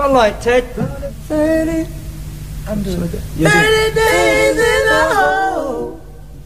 Got 0.00 0.12
like 0.12 0.40
Ted. 0.40 0.64
30. 0.64 1.86
I'm 2.66 2.82
doing 2.82 3.02
it. 3.02 3.10
30 3.10 3.94
days 3.94 4.56
in 4.56 4.86
the 4.86 5.02
hole. 5.12 6.00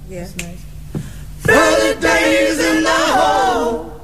Yeah. 0.08 0.26
nice. 0.38 0.64
30 1.42 2.00
days 2.00 2.58
in 2.58 2.82
the 2.82 2.90
hole. 2.90 4.00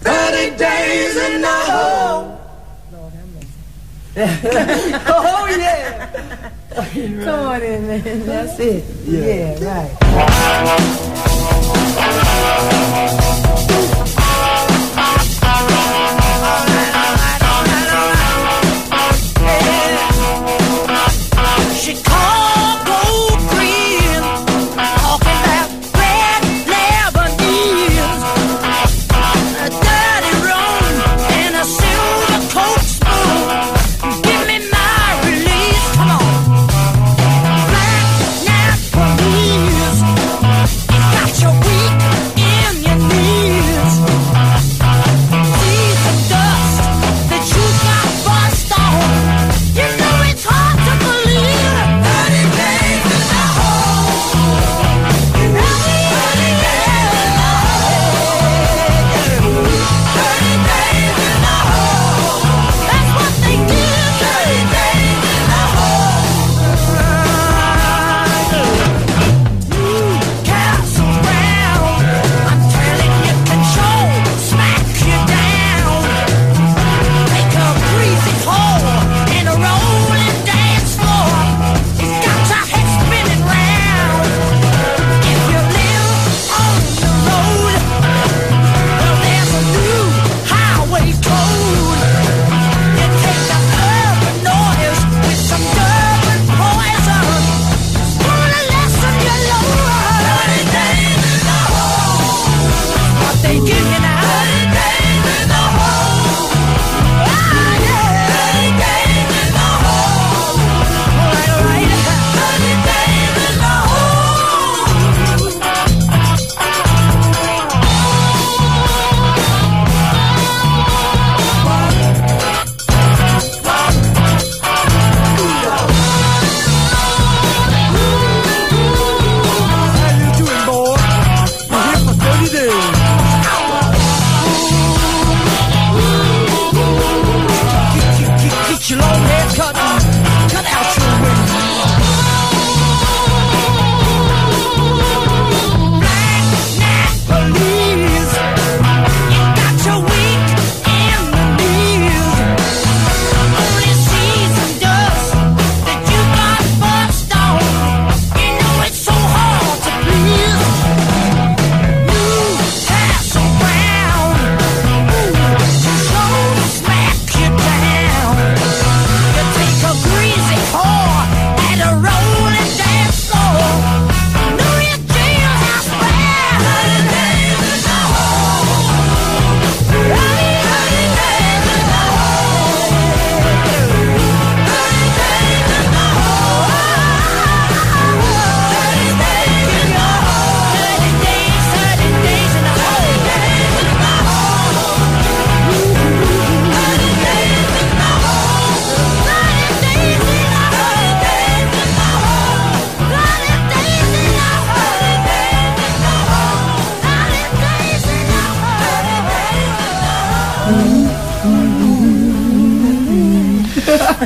30 0.00 0.56
days 0.56 1.16
in 1.18 1.42
the 1.42 1.48
hole. 1.68 2.40
oh, 4.16 5.46
yeah. 5.60 6.50
Come 6.72 7.40
on 7.46 7.62
in, 7.62 7.86
man. 7.86 8.24
That's 8.24 8.58
it. 8.58 8.84
Yeah, 9.04 9.62
right. 9.62 9.92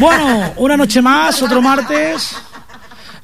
Bueno, 0.00 0.54
una 0.56 0.78
noche 0.78 1.02
más, 1.02 1.42
otro 1.42 1.60
martes, 1.60 2.34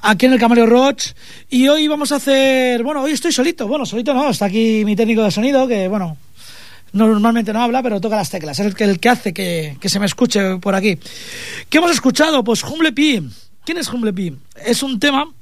aquí 0.02 0.26
en 0.26 0.34
el 0.34 0.38
Camarero 0.38 0.66
Roach. 0.66 1.06
Y 1.48 1.66
hoy 1.68 1.88
vamos 1.88 2.12
a 2.12 2.16
hacer. 2.16 2.82
Bueno, 2.82 3.00
hoy 3.00 3.12
estoy 3.12 3.32
solito. 3.32 3.66
Bueno, 3.66 3.86
solito 3.86 4.12
no, 4.12 4.28
está 4.28 4.44
aquí 4.44 4.84
mi 4.84 4.94
técnico 4.94 5.22
de 5.22 5.30
sonido, 5.30 5.66
que 5.66 5.88
bueno, 5.88 6.18
normalmente 6.92 7.54
no 7.54 7.62
habla, 7.62 7.82
pero 7.82 7.98
toca 7.98 8.16
las 8.16 8.28
teclas. 8.28 8.58
Es 8.58 8.66
el 8.66 8.74
que, 8.74 8.84
el 8.84 9.00
que 9.00 9.08
hace 9.08 9.32
que, 9.32 9.78
se 9.86 9.98
me 9.98 10.04
escuche 10.04 10.58
por 10.58 10.74
aquí. 10.74 10.98
¿Qué 11.70 11.78
hemos 11.78 11.92
escuchado? 11.92 12.44
Pues 12.44 12.62
Humble 12.62 12.92
P. 12.92 13.22
¿Quién 13.64 13.78
es 13.78 13.88
Humble 13.88 14.12
P? 14.12 14.34
Es 14.62 14.82
un 14.82 15.00
tema. 15.00 15.32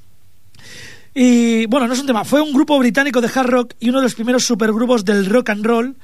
Y 1.13 1.65
bueno, 1.65 1.85
no 1.85 1.93
es 1.93 1.99
un 1.99 2.07
tema, 2.07 2.23
fue 2.23 2.41
un 2.41 2.53
grupo 2.53 2.79
británico 2.79 3.19
de 3.19 3.27
hard 3.27 3.49
rock 3.49 3.73
y 3.81 3.89
uno 3.89 3.99
de 3.99 4.03
los 4.03 4.15
primeros 4.15 4.45
supergrupos 4.45 5.03
del 5.03 5.25
rock 5.25 5.49
and 5.49 5.65
roll 5.65 5.95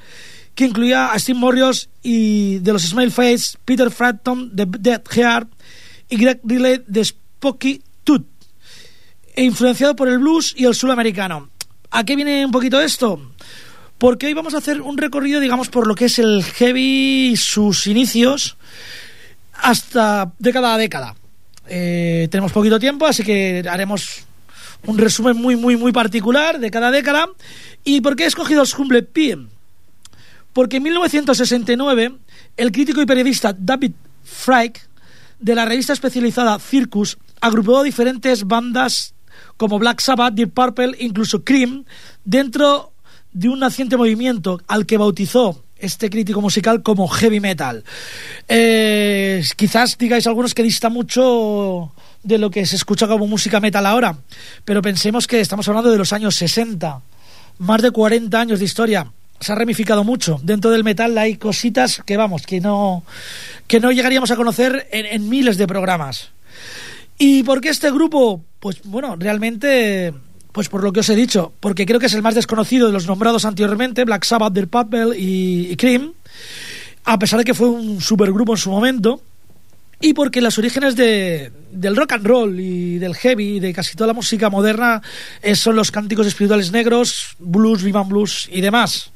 que 0.56 0.66
incluía 0.66 1.12
a 1.12 1.20
Steve 1.20 1.40
Morrios 1.40 1.90
y 2.04 2.60
de 2.60 2.74
los 2.74 2.84
Smile 2.84 3.12
Face, 3.12 3.58
Peter 3.66 3.90
Frampton 3.90 4.56
de 4.56 4.66
Dead 4.68 5.02
Heart 5.10 5.50
y 6.10 6.18
Greg 6.18 6.42
Riley 6.44 6.84
de 6.88 7.06
Spooky 7.06 7.82
Tooth, 8.04 8.26
e 9.36 9.44
influenciado 9.44 9.96
por 9.96 10.08
el 10.10 10.20
blues 10.20 10.54
y 10.58 10.66
el 10.66 10.76
soul 10.76 10.92
americano. 10.92 11.50
¿A 11.90 12.04
qué 12.04 12.16
viene 12.16 12.46
un 12.46 12.52
poquito 12.52 12.82
esto? 12.82 13.22
Porque 13.98 14.28
hoy 14.28 14.34
vamos 14.34 14.54
a 14.54 14.58
hacer 14.58 14.82
un 14.82 14.98
recorrido, 14.98 15.40
digamos, 15.40 15.70
por 15.70 15.88
lo 15.88 15.96
que 15.96 16.06
es 16.06 16.20
el 16.20 16.44
heavy 16.44 17.32
y 17.32 17.38
sus 17.38 17.88
inicios 17.88 18.58
hasta 19.54 20.34
década 20.40 20.74
a 20.74 20.78
década. 20.78 21.16
Eh, 21.68 22.28
tenemos 22.32 22.52
poquito 22.52 22.80
tiempo, 22.80 23.06
así 23.06 23.24
que 23.24 23.64
haremos 23.70 24.26
un 24.88 24.98
resumen 24.98 25.38
muy, 25.38 25.56
muy, 25.56 25.78
muy 25.78 25.92
particular 25.92 26.60
de 26.60 26.72
cada 26.72 26.92
década. 26.92 27.30
¿Y 27.84 28.02
por 28.02 28.16
qué 28.16 28.24
he 28.24 28.28
escogido 28.28 28.62
los 28.62 28.78
Humble 28.78 29.04
Pie? 29.04 29.38
Porque 30.54 30.78
en 30.78 30.84
1969 30.84 32.18
el 32.58 32.72
crítico 32.72 33.02
y 33.02 33.06
periodista 33.06 33.56
David 33.58 33.94
Frike 34.24 34.82
de 35.40 35.56
la 35.56 35.66
revista 35.66 35.94
especializada 35.94 36.60
Circus 36.60 37.18
agrupó 37.40 37.84
diferentes 37.84 38.46
bandas 38.46 39.14
como 39.58 39.80
Black 39.80 40.02
Sabbath, 40.02 40.34
Deep 40.34 40.54
Purple, 40.54 40.96
incluso 41.00 41.44
Cream, 41.44 41.86
dentro 42.24 42.94
de 43.34 43.50
un 43.50 43.60
naciente 43.60 43.98
movimiento 43.98 44.60
al 44.68 44.86
que 44.86 44.98
bautizó 44.98 45.64
este 45.78 46.10
crítico 46.10 46.42
musical 46.42 46.84
como 46.84 47.08
heavy 47.08 47.40
metal. 47.40 47.84
Eh, 48.48 49.44
quizás 49.56 49.98
digáis 49.98 50.28
algunos 50.28 50.54
que 50.54 50.64
dista 50.64 50.90
mucho 50.90 51.92
de 52.24 52.38
lo 52.38 52.52
que 52.52 52.66
se 52.66 52.76
escucha 52.76 53.08
como 53.08 53.28
música 53.28 53.60
metal 53.60 53.86
ahora, 53.86 54.18
pero 54.64 54.82
pensemos 54.82 55.26
que 55.26 55.40
estamos 55.40 55.68
hablando 55.68 55.90
de 55.90 55.98
los 55.98 56.14
años 56.14 56.36
60, 56.36 57.02
más 57.60 57.82
de 57.82 57.92
40 57.92 58.40
años 58.40 58.60
de 58.60 58.66
historia. 58.66 59.12
Se 59.42 59.52
ha 59.52 59.56
ramificado 59.56 60.04
mucho. 60.06 60.40
Dentro 60.42 60.72
del 60.72 60.84
metal 60.84 61.18
hay 61.18 61.36
cositas 61.36 62.02
que 62.06 62.16
vamos, 62.16 62.46
que 62.46 62.62
no, 62.62 63.04
que 63.68 63.80
no 63.80 63.92
llegaríamos 63.92 64.32
a 64.32 64.38
conocer 64.38 64.88
en, 64.92 65.06
en 65.06 65.28
miles 65.28 65.58
de 65.58 65.68
programas. 65.68 66.30
¿Y 67.18 67.44
por 67.44 67.60
qué 67.60 67.70
este 67.70 67.92
grupo? 67.92 68.42
Pues 68.60 68.82
bueno, 68.84 69.16
realmente 69.18 70.14
pues 70.52 70.70
por 70.70 70.84
lo 70.84 70.92
que 70.92 71.00
os 71.00 71.10
he 71.10 71.16
dicho, 71.16 71.54
porque 71.60 71.86
creo 71.86 72.00
que 72.00 72.08
es 72.08 72.14
el 72.14 72.22
más 72.22 72.36
desconocido 72.36 72.88
de 72.88 72.94
los 72.94 73.08
nombrados 73.08 73.46
anteriormente, 73.46 74.04
Black 74.04 74.26
Sabbath, 74.26 74.54
Deep 74.54 74.70
Purple 74.70 75.18
y, 75.18 75.72
y 75.72 75.76
Cream, 75.78 76.14
a 77.06 77.18
pesar 77.18 77.40
de 77.40 77.46
que 77.46 77.54
fue 77.54 77.70
un 77.70 78.02
supergrupo 78.02 78.54
en 78.54 78.58
su 78.58 78.70
momento, 78.70 79.22
y 80.02 80.14
porque 80.14 80.42
los 80.42 80.58
orígenes 80.58 80.96
de, 80.96 81.52
del 81.72 81.96
rock 81.96 82.14
and 82.14 82.26
roll 82.26 82.60
y 82.60 82.98
del 82.98 83.16
heavy 83.16 83.58
y 83.58 83.60
de 83.60 83.72
casi 83.72 83.96
toda 83.96 84.08
la 84.08 84.14
música 84.14 84.50
moderna 84.50 85.02
eh, 85.42 85.56
son 85.56 85.76
los 85.76 85.92
cánticos 85.92 86.28
espirituales 86.28 86.72
negros, 86.72 87.36
blues, 87.40 87.84
rhythm 87.84 88.10
blues 88.10 88.50
y 88.52 88.62
demás. 88.62 89.11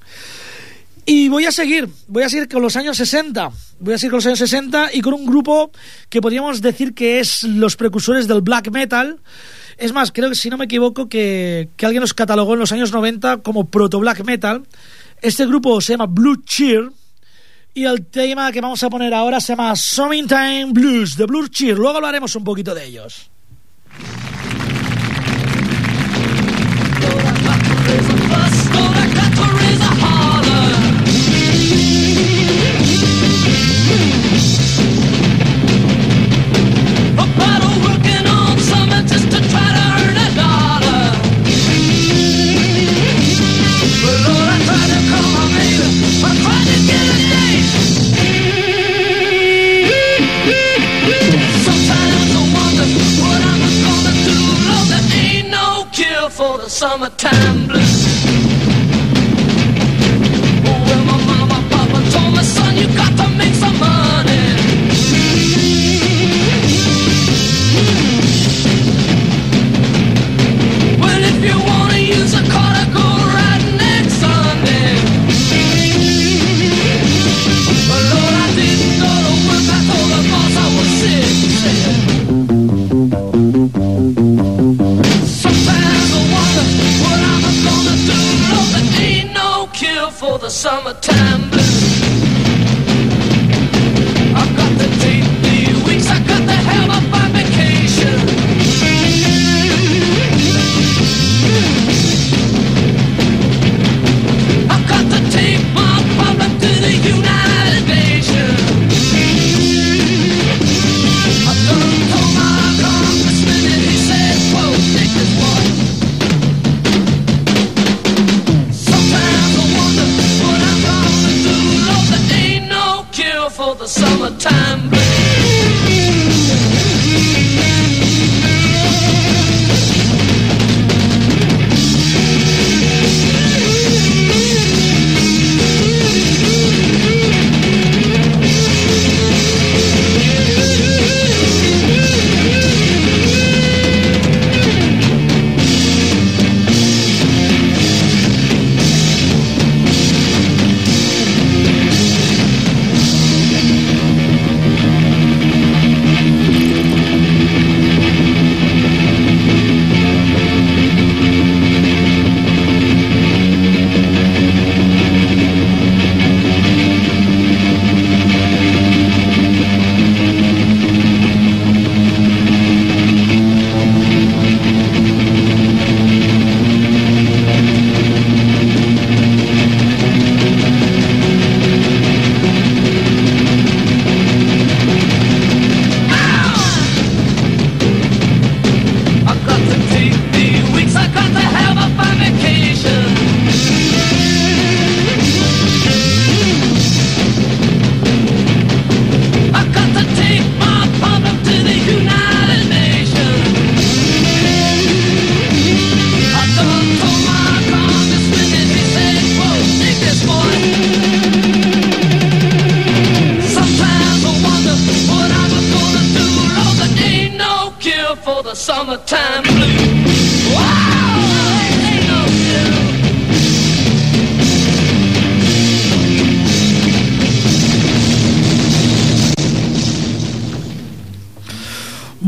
Y 1.06 1.30
voy 1.30 1.46
a 1.46 1.52
seguir, 1.52 1.88
voy 2.08 2.24
a 2.24 2.30
seguir 2.30 2.50
con 2.50 2.64
los 2.64 2.76
años 2.76 2.98
60, 2.98 3.52
voy 3.80 3.94
a 3.94 3.98
seguir 3.98 4.12
con 4.12 4.18
los 4.18 4.26
años 4.26 4.40
60 4.40 4.90
y 4.94 5.02
con 5.02 5.14
un 5.14 5.26
grupo 5.26 5.72
que 6.10 6.20
podríamos 6.20 6.62
decir 6.62 6.96
que 6.96 7.20
es 7.20 7.44
los 7.44 7.76
precursores 7.76 8.28
del 8.28 8.42
black 8.42 8.72
metal, 8.72 9.20
es 9.78 9.94
más, 9.94 10.12
creo 10.12 10.30
que 10.30 10.36
si 10.36 10.50
no 10.50 10.58
me 10.58 10.66
equivoco, 10.66 11.10
que, 11.10 11.70
que 11.76 11.86
alguien 11.86 12.02
los 12.02 12.14
catalogó 12.14 12.54
en 12.54 12.60
los 12.60 12.72
años 12.72 12.92
90 12.92 13.38
como 13.38 13.70
proto 13.70 14.00
black 14.00 14.24
metal. 14.24 14.66
Este 15.22 15.46
grupo 15.46 15.82
se 15.82 15.94
llama 15.94 16.06
Blue 16.08 16.44
Cheer. 16.44 16.92
Y 17.74 17.84
el 17.84 18.06
tema 18.06 18.54
que 18.54 18.62
vamos 18.62 18.82
a 18.84 18.90
poner 18.90 19.14
ahora 19.14 19.42
se 19.42 19.52
llama 19.52 19.76
Summertime 19.76 20.68
Blues 20.72 21.18
de 21.18 21.26
Blue 21.26 21.50
Cheer. 21.50 21.78
Luego 21.78 21.98
hablaremos 21.98 22.34
un 22.38 22.46
poquito 22.46 22.74
de 22.74 22.86
ellos. 22.86 23.30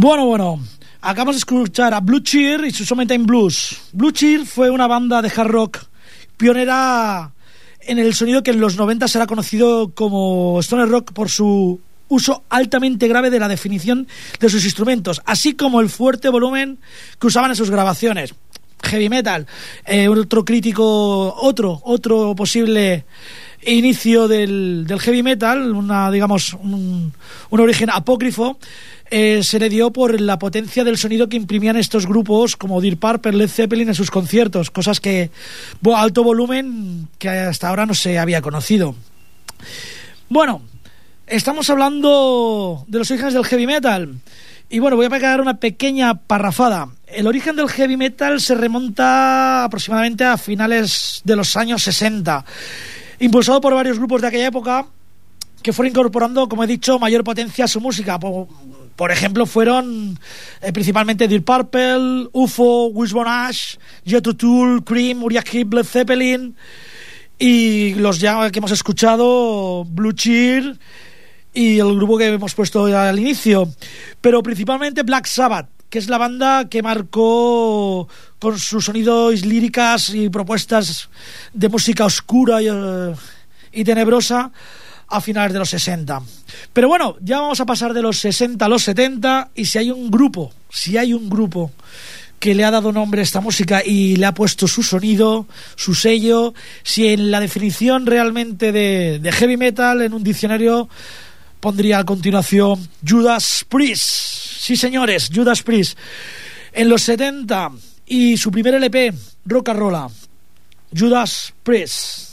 Bueno, 0.08 0.26
bueno, 0.26 0.62
acabamos 1.02 1.36
de 1.36 1.40
escuchar 1.40 1.94
a 1.94 2.00
Blue 2.00 2.22
Cheer 2.22 2.64
y 2.64 2.72
su 2.72 2.86
Summertime 2.86 3.26
Blues. 3.26 3.78
Blue 3.92 4.12
Cheer 4.14 4.46
fue 4.46 4.70
una 4.70 4.88
banda 4.88 5.22
de 5.22 5.28
hard 5.28 5.50
rock 5.50 5.80
pionera 6.38 7.34
en 7.82 8.00
el 8.00 8.16
sonido 8.16 8.42
que 8.42 8.52
en 8.52 8.62
los 8.62 8.78
90 8.78 9.06
será 9.10 9.28
conocido 9.28 9.94
como 9.94 10.62
stoner 10.62 10.88
rock 10.88 11.12
por 11.12 11.30
su 11.30 11.82
uso 12.08 12.46
altamente 12.48 13.10
grave 13.10 13.30
de 13.30 13.42
la 13.42 13.50
definición 13.50 14.08
de 14.40 14.50
sus 14.50 14.64
instrumentos, 14.64 15.22
así 15.26 15.56
como 15.56 15.82
el 15.82 15.90
fuerte 15.90 16.30
volumen 16.30 16.80
que 17.20 17.28
usaban 17.28 17.52
en 17.52 17.58
sus 17.58 17.70
grabaciones. 17.70 18.34
Heavy 18.84 19.10
metal, 19.10 19.46
eh, 19.86 20.08
otro 20.08 20.46
crítico, 20.46 21.36
otro, 21.36 21.82
otro 21.84 22.34
posible 22.34 23.04
inicio 23.66 24.30
del, 24.30 24.86
del 24.88 25.00
heavy 25.00 25.24
metal, 25.24 25.74
una, 25.74 26.10
digamos, 26.12 26.54
un, 26.54 27.14
un 27.50 27.60
origen 27.60 27.90
apócrifo, 27.90 28.58
eh, 29.12 29.42
se 29.44 29.60
le 29.60 29.70
dio 29.70 29.92
por 29.92 30.20
la 30.20 30.38
potencia 30.40 30.84
del 30.84 30.98
sonido 30.98 31.30
que 31.30 31.38
imprimían 31.38 31.78
estos 31.78 32.06
grupos 32.08 32.56
como 32.56 32.82
Deep 32.82 33.00
Purple, 33.00 33.34
Led 33.34 33.50
Zeppelin 33.50 33.90
en 33.90 33.96
sus 33.96 34.12
conciertos, 34.12 34.72
cosas 34.72 35.00
que 35.00 35.32
bo- 35.82 35.96
alto 35.98 36.24
volumen 36.24 37.08
que 37.18 37.30
hasta 37.30 37.70
ahora 37.70 37.86
no 37.86 37.94
se 37.94 38.20
había 38.20 38.42
conocido. 38.42 38.96
Bueno, 40.30 40.62
estamos 41.26 41.70
hablando 41.70 42.84
de 42.88 43.00
los 43.00 43.10
orígenes 43.12 43.34
del 43.34 43.46
heavy 43.46 43.66
metal. 43.68 44.16
Y 44.70 44.80
bueno, 44.80 44.98
voy 44.98 45.06
a 45.06 45.10
pegar 45.10 45.40
una 45.40 45.60
pequeña 45.60 46.16
parrafada. 46.16 46.90
El 47.08 47.26
origen 47.28 47.56
del 47.56 47.70
heavy 47.70 47.96
metal 47.96 48.42
se 48.42 48.54
remonta 48.54 49.64
aproximadamente 49.64 50.26
a 50.26 50.38
finales 50.38 51.22
de 51.24 51.36
los 51.38 51.56
años 51.56 51.84
60, 51.84 52.44
impulsado 53.20 53.62
por 53.62 53.74
varios 53.74 53.98
grupos 53.98 54.22
de 54.22 54.28
aquella 54.28 54.48
época 54.48 54.86
que 55.64 55.72
fueron 55.72 55.92
incorporando, 55.92 56.50
como 56.50 56.66
he 56.66 56.68
dicho, 56.68 57.00
mayor 57.00 57.24
potencia 57.24 57.64
a 57.64 57.68
su 57.70 57.80
música. 57.80 58.20
Por, 58.98 59.12
ejemplo, 59.12 59.46
fueron 59.46 60.20
eh, 60.62 60.74
principalmente 60.74 61.28
Deep 61.28 61.46
Purple, 61.46 62.30
UFO, 62.34 62.88
Wishbone 62.88 63.30
Ash, 63.30 63.78
Jethro 64.04 64.36
Tull, 64.36 64.84
Cream, 64.84 65.24
Uriah 65.24 65.44
Heep, 65.50 65.74
Led 65.74 65.86
Zeppelin 65.86 66.56
y 67.40 67.94
los 67.94 68.20
ya 68.20 68.50
que 68.50 68.60
hemos 68.60 68.72
escuchado, 68.72 69.86
Blue 69.86 70.14
Cheer 70.14 70.80
y 71.54 71.80
el 71.80 71.96
grupo 71.96 72.18
que 72.18 72.28
hemos 72.28 72.56
puesto 72.56 72.86
al 72.86 73.20
inicio, 73.20 73.70
pero 74.20 74.42
principalmente 74.42 75.04
Black 75.04 75.28
Sabbath, 75.28 75.70
que 75.90 76.00
es 76.00 76.10
la 76.10 76.18
banda 76.18 76.68
que 76.70 76.82
marcó 76.82 78.08
con 78.40 78.60
sus 78.60 78.86
sonidos 78.86 79.46
líricas 79.46 80.10
y 80.10 80.30
propuestas 80.30 81.10
de 81.54 81.70
música 81.70 82.06
oscura 82.06 82.62
y, 82.62 82.68
eh, 82.68 83.16
y 83.72 83.84
tenebrosa 83.84 84.52
a 85.10 85.22
finales 85.22 85.54
de 85.54 85.60
los 85.60 85.70
60. 85.70 86.22
Pero 86.74 86.88
bueno, 86.88 87.18
ya 87.22 87.40
vamos 87.40 87.60
a 87.60 87.66
pasar 87.66 87.94
de 87.94 88.02
los 88.02 88.20
60 88.20 88.64
a 88.64 88.70
los 88.70 88.84
70 88.84 89.52
y 89.56 89.66
si 89.66 89.78
hay 89.78 89.92
un 89.92 90.12
grupo, 90.12 90.52
si 90.70 90.98
hay 90.98 91.14
un 91.14 91.30
grupo 91.30 91.72
que 92.40 92.54
le 92.54 92.64
ha 92.64 92.72
dado 92.72 92.92
nombre 92.92 93.22
a 93.22 93.24
esta 93.24 93.42
música 93.42 93.82
y 93.84 94.16
le 94.16 94.26
ha 94.26 94.34
puesto 94.34 94.68
su 94.68 94.84
sonido, 94.84 95.48
su 95.76 95.96
sello, 95.96 96.54
si 96.84 97.08
en 97.08 97.32
la 97.32 97.40
definición 97.40 98.06
realmente 98.06 98.72
de, 98.72 99.32
heavy 99.32 99.58
metal 99.58 100.02
en 100.02 100.14
un 100.14 100.24
diccionario 100.24 100.88
pondría 101.60 102.00
a 102.00 102.06
continuación 102.06 102.88
Judas 103.08 103.66
Priest. 103.68 104.04
Sí, 104.04 104.78
señores, 104.78 105.30
Judas 105.34 105.64
Priest. 105.64 105.98
En 106.74 106.90
los 106.90 107.02
70 107.04 107.72
y 108.06 108.38
su 108.38 108.52
primer 108.52 108.76
LP, 108.76 109.14
Rock 109.46 109.70
and 109.70 109.80
Rolla, 109.80 110.08
Judas 110.96 111.54
Priest. 111.64 112.28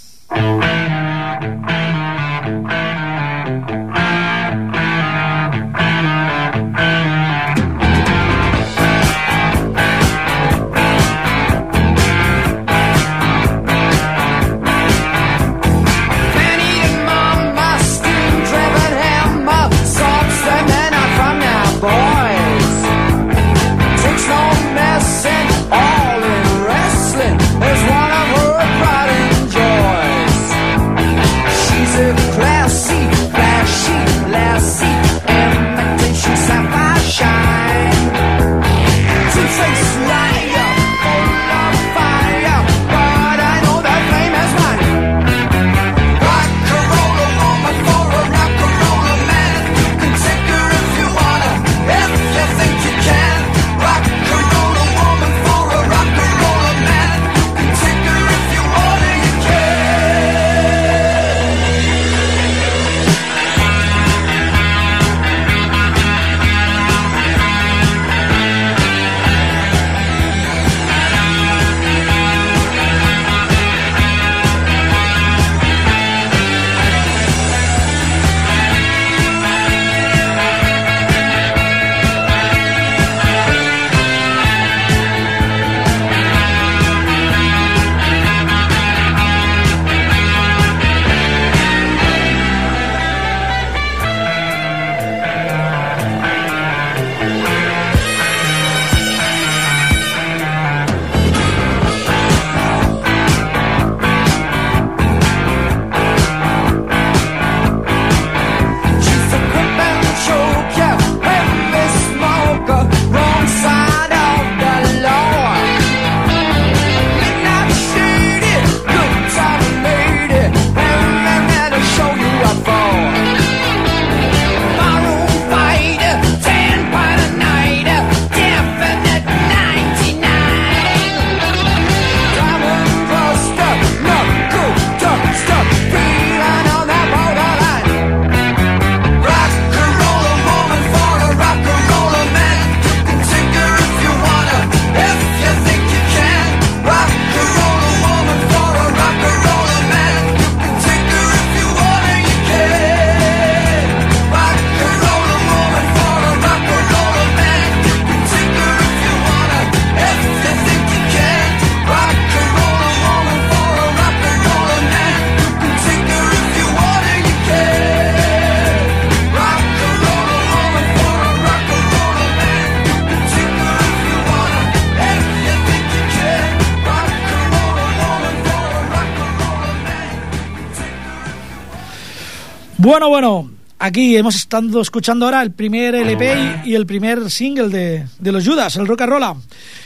Bueno, 182.84 183.08
bueno, 183.08 183.50
aquí 183.78 184.14
hemos 184.14 184.34
estado 184.34 184.82
escuchando 184.82 185.24
ahora 185.24 185.40
el 185.40 185.52
primer 185.52 185.94
LP 185.94 186.62
y, 186.66 186.72
y 186.72 186.74
el 186.74 186.84
primer 186.84 187.30
single 187.30 187.70
de, 187.70 188.06
de 188.18 188.30
los 188.30 188.46
Judas, 188.46 188.76
el 188.76 188.86
Rock 188.86 189.00
and 189.00 189.10
Rolla. 189.10 189.34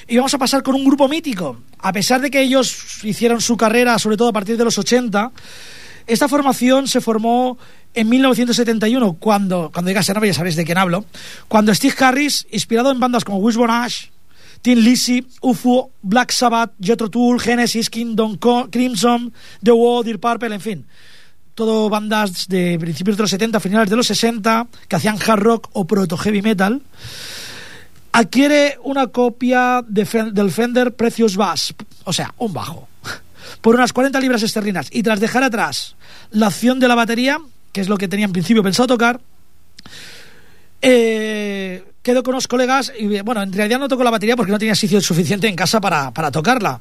Y 0.09 0.17
vamos 0.17 0.35
a 0.35 0.39
pasar 0.39 0.65
con 0.65 0.75
un 0.75 0.85
grupo 0.85 1.07
mítico. 1.07 1.59
A 1.79 1.93
pesar 1.93 2.21
de 2.21 2.29
que 2.29 2.43
ellos 2.43 3.05
hicieron 3.05 3.41
su 3.41 3.57
carrera, 3.57 4.01
sobre 4.01 4.17
todo 4.17 4.27
a 4.27 4.33
partir 4.33 4.57
de 4.57 4.65
los 4.65 4.79
80, 4.79 5.31
esta 6.09 6.27
formación 6.27 6.89
se 6.89 7.01
formó 7.01 7.57
en 7.95 8.09
1971, 8.09 9.13
cuando, 9.21 9.71
cuando 9.73 9.91
diga 9.91 10.01
ese 10.01 10.13
nombre 10.13 10.31
ya 10.31 10.35
sabéis 10.35 10.57
de 10.57 10.65
quién 10.65 10.79
hablo, 10.79 11.05
cuando 11.47 11.73
Steve 11.73 11.95
Harris, 12.01 12.49
inspirado 12.51 12.91
en 12.91 12.99
bandas 12.99 13.23
como 13.23 13.39
Wishbone 13.39 13.75
Ash, 13.75 14.07
Tin 14.61 14.83
Lizzy, 14.83 15.25
UFO, 15.41 15.93
Black 16.03 16.33
Sabbath, 16.33 16.73
Jethro 16.83 17.09
Tull, 17.09 17.39
Genesis, 17.39 17.91
Kingdom 17.91 18.39
Crimson, 18.73 19.33
The 19.63 19.71
Wall, 19.71 20.05
Deep 20.05 20.19
Purple, 20.21 20.53
en 20.53 20.61
fin. 20.61 20.87
Todo 21.59 21.91
bandas 21.91 22.47
de 22.47 22.79
principios 22.79 23.17
de 23.17 23.25
los 23.25 23.31
70, 23.31 23.59
finales 23.59 23.91
de 23.91 23.97
los 23.97 24.07
60, 24.07 24.69
que 24.87 24.95
hacían 24.95 25.19
hard 25.21 25.41
rock 25.41 25.69
o 25.73 25.89
proto 25.89 26.17
heavy 26.17 26.41
metal, 26.41 26.83
adquiere 28.13 28.79
una 28.85 29.09
copia 29.09 29.83
del 29.85 30.53
Fender 30.53 30.95
Precious 30.95 31.35
Bass, 31.37 31.75
o 32.05 32.13
sea, 32.13 32.33
un 32.39 32.53
bajo, 32.53 32.87
por 33.61 33.75
unas 33.75 33.93
40 33.93 34.21
libras 34.21 34.45
esterlinas. 34.45 34.87
Y 34.93 35.03
tras 35.03 35.19
dejar 35.19 35.43
atrás 35.43 35.97
la 36.31 36.47
acción 36.47 36.79
de 36.79 36.87
la 36.87 36.95
batería, 36.95 37.41
que 37.73 37.81
es 37.81 37.89
lo 37.89 37.97
que 37.97 38.07
tenía 38.07 38.27
en 38.27 38.33
principio 38.33 38.63
pensado 38.63 38.87
tocar, 38.87 39.21
eh, 40.81 41.83
quedo 42.09 42.23
con 42.23 42.33
unos 42.33 42.49
colegas 42.49 42.91
y 42.99 43.21
bueno, 43.21 43.43
en 43.43 43.53
realidad 43.53 43.79
no 43.79 43.87
tocó 43.87 44.03
la 44.03 44.11
batería 44.11 44.35
porque 44.35 44.51
no 44.51 44.59
tenía 44.59 44.75
sitio 44.75 44.99
suficiente 44.99 45.47
en 45.47 45.55
casa 45.55 45.79
para, 45.79 46.11
para 46.11 46.31
tocarla. 46.31 46.81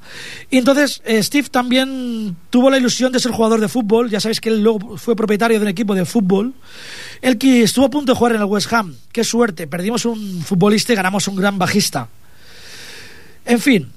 Y 0.49 0.57
entonces 0.57 1.01
eh, 1.03 1.21
Steve 1.21 1.49
también 1.49 2.33
tuvo 2.49 2.69
la 2.69 2.77
ilusión 2.77 3.11
de 3.11 3.19
ser 3.19 3.33
jugador 3.33 3.59
de 3.59 3.67
fútbol, 3.67 4.09
ya 4.09 4.21
sabéis 4.21 4.39
que 4.39 4.47
él 4.47 4.63
luego 4.63 4.97
fue 4.97 5.17
propietario 5.17 5.59
de 5.59 5.63
un 5.63 5.67
equipo 5.67 5.93
de 5.95 6.05
fútbol, 6.05 6.53
el 7.21 7.37
que 7.37 7.63
estuvo 7.63 7.83
a 7.83 7.89
punto 7.89 8.13
de 8.13 8.17
jugar 8.17 8.35
en 8.35 8.41
el 8.41 8.45
West 8.45 8.71
Ham. 8.71 8.95
Qué 9.11 9.25
suerte, 9.25 9.67
perdimos 9.67 10.05
un 10.05 10.41
futbolista 10.43 10.93
y 10.93 10.95
ganamos 10.95 11.27
un 11.27 11.35
gran 11.35 11.57
bajista. 11.57 12.07
En 13.43 13.59
fin, 13.59 13.91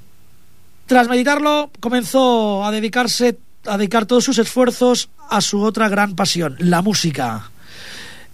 tras 0.87 1.09
meditarlo, 1.09 1.71
comenzó 1.79 2.65
a 2.65 2.73
dedicarse 2.73 3.39
a 3.67 3.77
dedicar 3.77 4.05
todos 4.07 4.25
sus 4.25 4.39
esfuerzos 4.39 5.11
a 5.29 5.41
su 5.41 5.63
otra 5.63 5.89
gran 5.89 6.17
pasión, 6.17 6.57
la 6.59 6.83
música. 6.83 7.53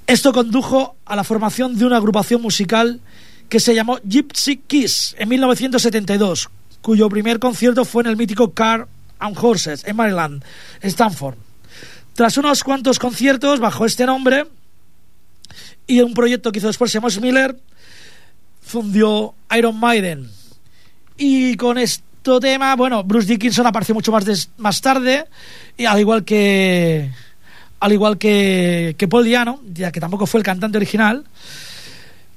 Esto 0.07 0.33
condujo 0.33 0.95
a 1.05 1.17
la 1.17 1.25
formación 1.25 1.77
de 1.77 1.85
una 1.85 1.97
agrupación 1.97 2.41
musical 2.41 3.01
que 3.49 3.59
se 3.59 3.75
llamó 3.75 3.99
Gypsy 4.09 4.59
Kiss 4.59 5.17
en 5.19 5.29
1972, 5.29 6.49
cuyo 6.81 7.09
primer 7.09 7.41
concierto 7.41 7.85
fue 7.85 8.05
en 8.05 8.11
el 8.11 8.17
mítico 8.17 8.53
Car 8.53 8.87
and 9.19 9.37
Horses 9.37 9.83
en 9.85 9.97
Maryland, 9.97 10.45
Stanford. 10.81 11.35
Tras 12.15 12.39
unos 12.39 12.63
cuantos 12.63 13.01
conciertos 13.01 13.59
bajo 13.59 13.85
este 13.85 14.07
nombre 14.07 14.47
y 15.89 16.01
un 16.01 16.15
proyecto 16.15 16.53
que 16.53 16.59
hizo 16.59 16.69
después 16.69 16.93
se 16.93 17.01
llamó 17.01 17.09
Miller, 17.21 17.57
fundió 18.63 19.35
Iron 19.57 19.79
Maiden. 19.79 20.31
Y 21.17 21.57
con 21.57 21.79
este 21.79 22.05
tema, 22.41 22.77
bueno, 22.77 23.03
Bruce 23.03 23.27
Dickinson 23.27 23.67
apareció 23.67 23.95
mucho 23.95 24.13
más, 24.13 24.51
más 24.57 24.81
tarde, 24.81 25.25
y 25.77 25.85
al 25.85 25.99
igual 25.99 26.25
que 26.25 27.11
al 27.81 27.93
igual 27.93 28.19
que, 28.19 28.95
que 28.99 29.09
Paul 29.09 29.25
Diano, 29.25 29.61
ya 29.73 29.93
que 29.93 30.01
tampoco 30.01 30.27
fue 30.27 30.41
el 30.41 30.45
cantante 30.45 30.79
original. 30.79 31.25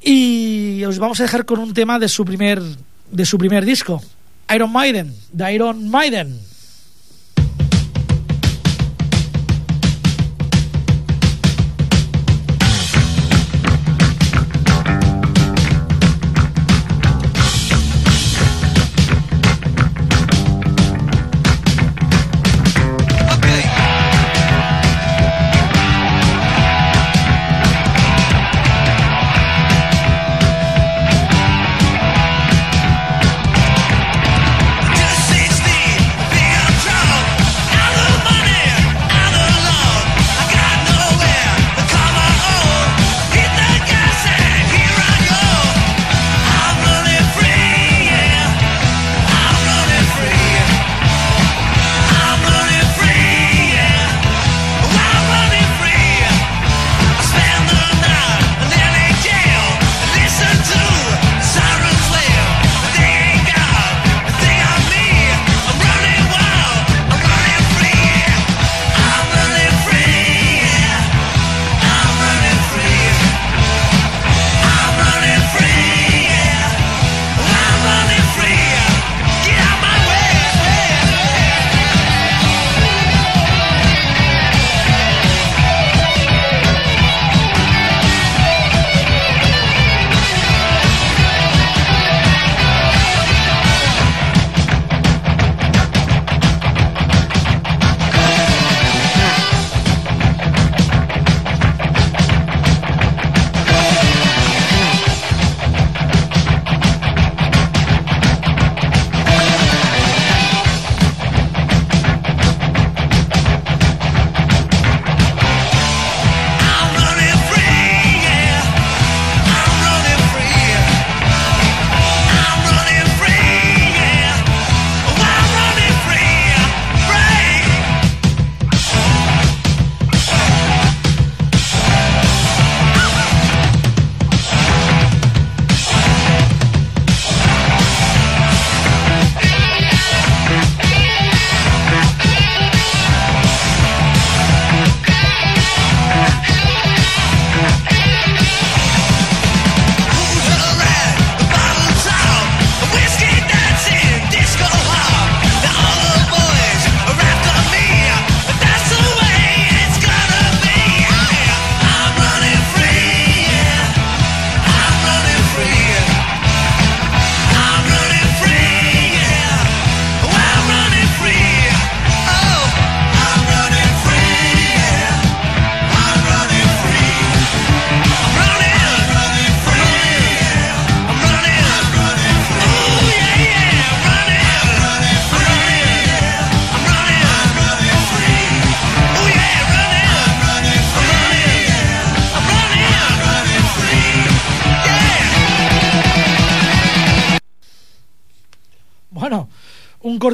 Y 0.02 0.84
os 0.86 0.98
vamos 1.00 1.20
a 1.20 1.24
dejar 1.24 1.46
con 1.46 1.60
un 1.60 1.74
tema 1.74 2.00
de 2.00 2.08
su 2.08 2.24
primer 2.24 2.62
de 3.12 3.26
su 3.26 3.38
primer 3.38 3.66
disco, 3.66 4.02
Iron 4.54 4.72
Maiden, 4.72 5.14
de 5.32 5.54
Iron 5.54 5.90
Maiden. 5.90 6.40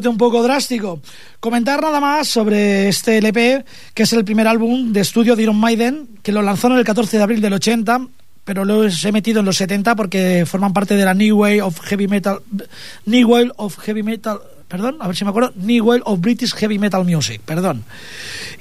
Un 0.03 0.17
poco 0.17 0.43
drástico. 0.43 1.01
Comentar 1.39 1.81
nada 1.81 1.99
más 1.99 2.27
sobre 2.27 2.87
este 2.87 3.17
LP, 3.17 3.63
que 3.93 4.03
es 4.03 4.13
el 4.13 4.25
primer 4.25 4.47
álbum 4.47 4.91
de 4.91 5.01
estudio 5.01 5.35
de 5.35 5.43
Iron 5.43 5.57
Maiden, 5.57 6.07
que 6.21 6.31
lo 6.31 6.41
lanzaron 6.41 6.77
el 6.77 6.83
14 6.85 7.17
de 7.17 7.23
abril 7.23 7.41
del 7.41 7.53
80, 7.53 8.07
pero 8.43 8.65
lo 8.65 8.85
he 8.85 9.11
metido 9.11 9.39
en 9.39 9.45
los 9.45 9.57
70 9.57 9.95
porque 9.95 10.45
forman 10.45 10.73
parte 10.73 10.95
de 10.95 11.05
la 11.05 11.13
New 11.13 11.37
Wave 11.37 11.61
of 11.61 11.79
Heavy 11.81 12.07
Metal, 12.07 12.39
New 13.05 13.27
Wave 13.27 13.51
of 13.57 13.77
Heavy 13.79 14.03
Metal, 14.03 14.39
perdón, 14.67 14.97
a 14.99 15.07
ver 15.07 15.15
si 15.15 15.23
me 15.23 15.29
acuerdo, 15.29 15.53
Newell 15.55 16.01
of 16.05 16.19
British 16.19 16.53
Heavy 16.53 16.79
Metal 16.79 17.03
Music, 17.05 17.41
perdón. 17.45 17.83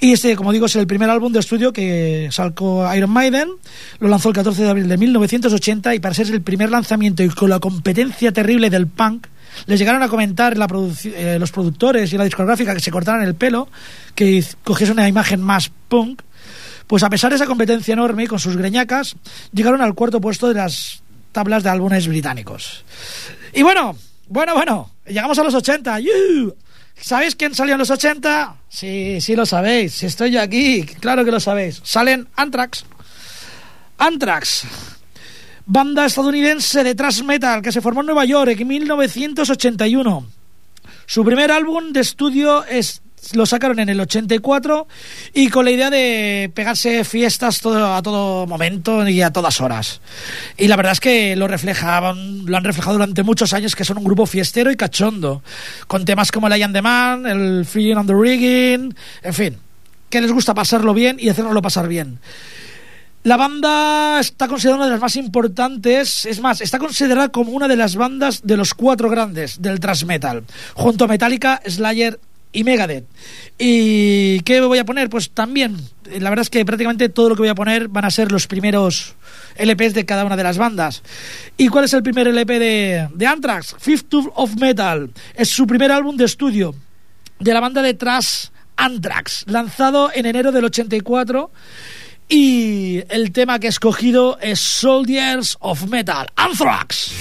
Y 0.00 0.12
este, 0.12 0.36
como 0.36 0.52
digo, 0.52 0.66
es 0.66 0.76
el 0.76 0.86
primer 0.86 1.10
álbum 1.10 1.32
de 1.32 1.40
estudio 1.40 1.72
que 1.72 2.28
sacó 2.30 2.86
Iron 2.94 3.10
Maiden, 3.10 3.48
lo 4.00 4.08
lanzó 4.08 4.28
el 4.28 4.34
14 4.34 4.62
de 4.62 4.70
abril 4.70 4.88
de 4.88 4.96
1980 4.96 5.94
y 5.94 6.00
para 6.00 6.14
ser 6.14 6.30
el 6.30 6.42
primer 6.42 6.70
lanzamiento 6.70 7.22
y 7.22 7.28
con 7.28 7.50
la 7.50 7.58
competencia 7.58 8.32
terrible 8.32 8.70
del 8.70 8.86
punk, 8.86 9.26
les 9.66 9.78
llegaron 9.78 10.02
a 10.02 10.08
comentar 10.08 10.56
eh, 10.56 11.38
los 11.38 11.52
productores 11.52 12.12
y 12.12 12.18
la 12.18 12.24
discográfica 12.24 12.74
que 12.74 12.80
se 12.80 12.90
cortaran 12.90 13.22
el 13.22 13.34
pelo, 13.34 13.68
que 14.14 14.44
cogiese 14.62 14.92
una 14.92 15.08
imagen 15.08 15.40
más 15.40 15.70
punk. 15.88 16.22
Pues 16.86 17.02
a 17.02 17.10
pesar 17.10 17.30
de 17.30 17.36
esa 17.36 17.46
competencia 17.46 17.92
enorme 17.92 18.24
y 18.24 18.26
con 18.26 18.38
sus 18.38 18.56
greñacas, 18.56 19.16
llegaron 19.52 19.80
al 19.80 19.94
cuarto 19.94 20.20
puesto 20.20 20.48
de 20.48 20.54
las 20.54 21.02
tablas 21.32 21.62
de 21.62 21.70
álbumes 21.70 22.06
británicos. 22.06 22.84
Y 23.54 23.62
bueno, 23.62 23.96
bueno, 24.28 24.54
bueno, 24.54 24.90
llegamos 25.06 25.38
a 25.38 25.44
los 25.44 25.54
80. 25.54 26.00
¡Yu! 26.00 26.54
¿Sabéis 26.96 27.34
quién 27.34 27.54
salió 27.54 27.74
en 27.74 27.78
los 27.78 27.90
80? 27.90 28.56
Sí, 28.68 29.20
sí 29.20 29.34
lo 29.34 29.46
sabéis. 29.46 29.94
Si 29.94 30.06
estoy 30.06 30.30
yo 30.30 30.40
aquí, 30.40 30.84
claro 31.00 31.24
que 31.24 31.30
lo 31.30 31.40
sabéis. 31.40 31.80
Salen 31.84 32.28
Anthrax. 32.36 32.84
Anthrax, 33.98 34.66
banda 35.66 36.04
estadounidense 36.04 36.84
de 36.84 36.94
thrash 36.94 37.22
metal 37.22 37.62
que 37.62 37.72
se 37.72 37.80
formó 37.80 38.00
en 38.00 38.06
Nueva 38.06 38.24
York 38.24 38.56
en 38.58 38.68
1981. 38.68 40.26
Su 41.06 41.24
primer 41.24 41.52
álbum 41.52 41.92
de 41.92 42.00
estudio 42.00 42.64
es, 42.64 43.02
lo 43.32 43.46
sacaron 43.46 43.78
en 43.78 43.88
el 43.88 44.00
84 44.00 44.86
y 45.32 45.48
con 45.48 45.64
la 45.64 45.70
idea 45.70 45.90
de 45.90 46.50
pegarse 46.54 47.04
fiestas 47.04 47.60
todo, 47.60 47.94
a 47.94 48.02
todo 48.02 48.46
momento 48.46 49.06
y 49.08 49.22
a 49.22 49.32
todas 49.32 49.60
horas. 49.60 50.00
Y 50.56 50.68
la 50.68 50.76
verdad 50.76 50.92
es 50.92 51.00
que 51.00 51.36
lo 51.36 51.48
reflejaban, 51.48 52.46
lo 52.46 52.56
han 52.56 52.64
reflejado 52.64 52.94
durante 52.94 53.22
muchos 53.22 53.52
años 53.52 53.74
que 53.74 53.84
son 53.84 53.98
un 53.98 54.04
grupo 54.04 54.26
fiestero 54.26 54.70
y 54.70 54.76
cachondo, 54.76 55.42
con 55.86 56.04
temas 56.04 56.32
como 56.32 56.48
el 56.48 56.58
I 56.58 56.62
Am 56.62 56.72
the 56.72 56.82
Man, 56.82 57.26
el 57.26 57.64
Free 57.64 57.92
on 57.92 58.06
the 58.06 58.14
Rigging, 58.14 58.94
en 59.22 59.34
fin, 59.34 59.56
que 60.10 60.20
les 60.20 60.32
gusta 60.32 60.54
pasarlo 60.54 60.94
bien 60.94 61.16
y 61.18 61.28
hacernoslo 61.28 61.62
pasar 61.62 61.88
bien. 61.88 62.18
La 63.24 63.38
banda 63.38 64.20
está 64.20 64.48
considerada 64.48 64.76
una 64.76 64.84
de 64.84 64.90
las 64.92 65.00
más 65.00 65.16
importantes, 65.16 66.26
es 66.26 66.40
más, 66.40 66.60
está 66.60 66.78
considerada 66.78 67.30
como 67.30 67.52
una 67.52 67.68
de 67.68 67.76
las 67.76 67.96
bandas 67.96 68.42
de 68.44 68.58
los 68.58 68.74
cuatro 68.74 69.08
grandes 69.08 69.62
del 69.62 69.80
thrash 69.80 70.04
metal, 70.04 70.44
junto 70.74 71.04
a 71.04 71.08
Metallica, 71.08 71.58
Slayer 71.66 72.20
y 72.52 72.64
Megadeth. 72.64 73.06
¿Y 73.58 74.40
qué 74.40 74.60
voy 74.60 74.76
a 74.76 74.84
poner? 74.84 75.08
Pues 75.08 75.30
también, 75.30 75.74
la 76.04 76.28
verdad 76.28 76.42
es 76.42 76.50
que 76.50 76.66
prácticamente 76.66 77.08
todo 77.08 77.30
lo 77.30 77.34
que 77.34 77.40
voy 77.40 77.48
a 77.48 77.54
poner 77.54 77.88
van 77.88 78.04
a 78.04 78.10
ser 78.10 78.30
los 78.30 78.46
primeros 78.46 79.14
LPs 79.56 79.94
de 79.94 80.04
cada 80.04 80.26
una 80.26 80.36
de 80.36 80.42
las 80.42 80.58
bandas. 80.58 81.02
¿Y 81.56 81.68
cuál 81.68 81.86
es 81.86 81.94
el 81.94 82.02
primer 82.02 82.28
LP 82.28 82.58
de, 82.58 83.26
Anthrax? 83.26 83.74
Fifth 83.78 84.10
Tooth 84.10 84.32
of 84.34 84.56
Metal. 84.56 85.10
Es 85.34 85.48
su 85.48 85.66
primer 85.66 85.90
álbum 85.92 86.18
de 86.18 86.26
estudio 86.26 86.74
de 87.40 87.54
la 87.54 87.60
banda 87.60 87.80
de 87.80 87.94
thrash 87.94 88.48
Anthrax, 88.76 89.44
lanzado 89.48 90.10
en 90.14 90.26
enero 90.26 90.52
del 90.52 90.66
84. 90.66 91.50
Y 92.36 93.04
el 93.10 93.30
tema 93.30 93.60
que 93.60 93.68
he 93.68 93.70
escogido 93.70 94.38
es 94.40 94.58
Soldiers 94.58 95.56
of 95.60 95.86
Metal, 95.86 96.26
Anthrax. 96.34 97.12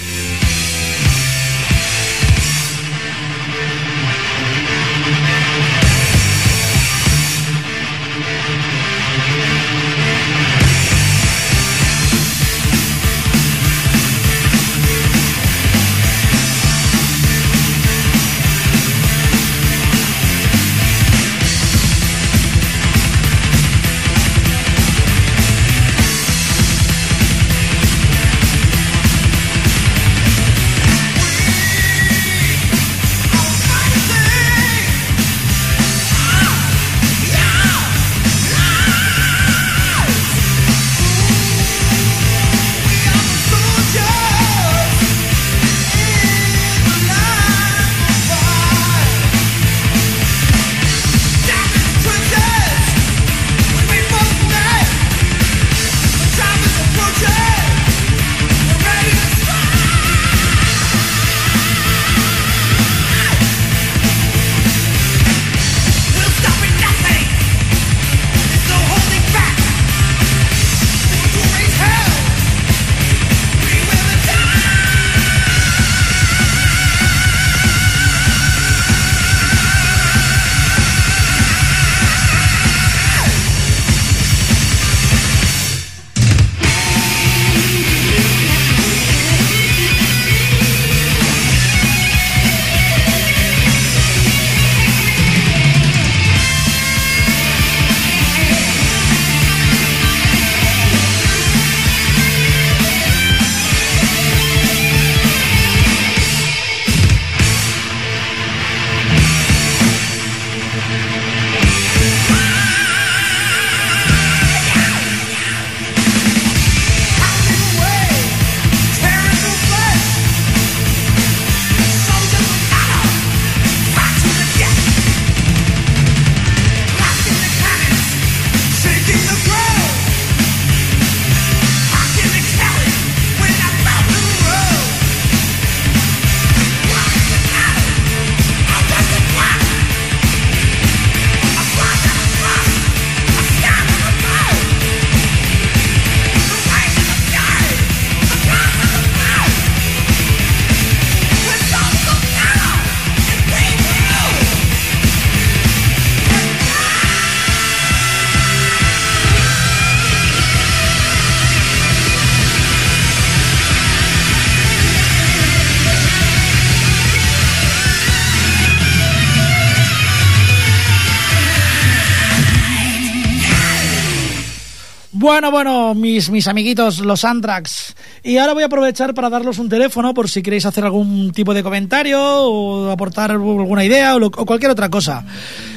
Bueno, 175.34 175.50
bueno, 175.50 175.94
mis, 175.94 176.30
mis 176.30 176.46
amiguitos, 176.46 177.00
los 177.00 177.24
Antrax. 177.24 177.96
Y 178.22 178.36
ahora 178.36 178.52
voy 178.52 178.62
a 178.62 178.66
aprovechar 178.66 179.14
para 179.14 179.28
darles 179.28 179.58
un 179.58 179.68
teléfono 179.68 180.14
por 180.14 180.30
si 180.30 180.44
queréis 180.44 180.64
hacer 180.64 180.84
algún 180.84 181.32
tipo 181.32 181.52
de 181.52 181.64
comentario 181.64 182.20
o 182.22 182.88
aportar 182.88 183.32
alguna 183.32 183.84
idea 183.84 184.14
o, 184.14 184.24
o 184.24 184.30
cualquier 184.30 184.70
otra 184.70 184.88
cosa. 184.90 185.24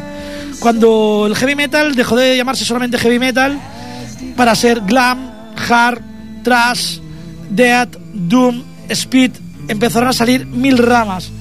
Cuando 0.62 1.26
el 1.28 1.36
heavy 1.36 1.56
metal 1.56 1.93
dejó 1.93 2.15
de 2.15 2.38
llamarse 2.38 2.63
solamente 2.63 2.97
heavy 2.97 3.19
metal 3.19 3.60
para 4.38 4.56
ser 4.56 4.80
glam, 4.80 5.30
hard, 5.58 5.99
thrash, 6.41 6.99
death, 7.49 7.97
doom, 8.13 8.63
speed. 8.88 9.32
Empezaron 9.67 10.08
a 10.08 10.13
salir 10.13 10.45
mil 10.45 10.78
ramas. 10.78 11.32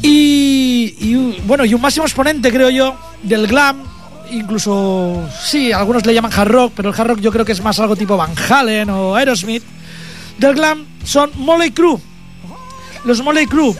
Y, 0.00 0.94
y, 0.98 1.42
bueno, 1.44 1.66
y 1.66 1.74
un 1.74 1.82
máximo 1.82 2.06
exponente, 2.06 2.50
creo 2.50 2.70
yo, 2.70 2.96
del 3.22 3.48
glam, 3.48 3.82
incluso, 4.30 5.28
sí, 5.44 5.72
algunos 5.72 6.06
le 6.06 6.14
llaman 6.14 6.32
hard 6.34 6.48
rock, 6.50 6.72
pero 6.74 6.88
el 6.88 6.98
hard 6.98 7.08
rock 7.08 7.20
yo 7.20 7.30
creo 7.30 7.44
que 7.44 7.52
es 7.52 7.62
más 7.62 7.78
algo 7.80 7.96
tipo 7.96 8.16
Van 8.16 8.32
Halen 8.34 8.88
o 8.88 9.14
Aerosmith, 9.14 9.64
del 10.38 10.54
glam 10.54 10.86
son 11.04 11.32
Molly 11.34 11.70
Crew. 11.70 12.00
Los 13.04 13.22
Molly 13.22 13.46
Crew, 13.46 13.76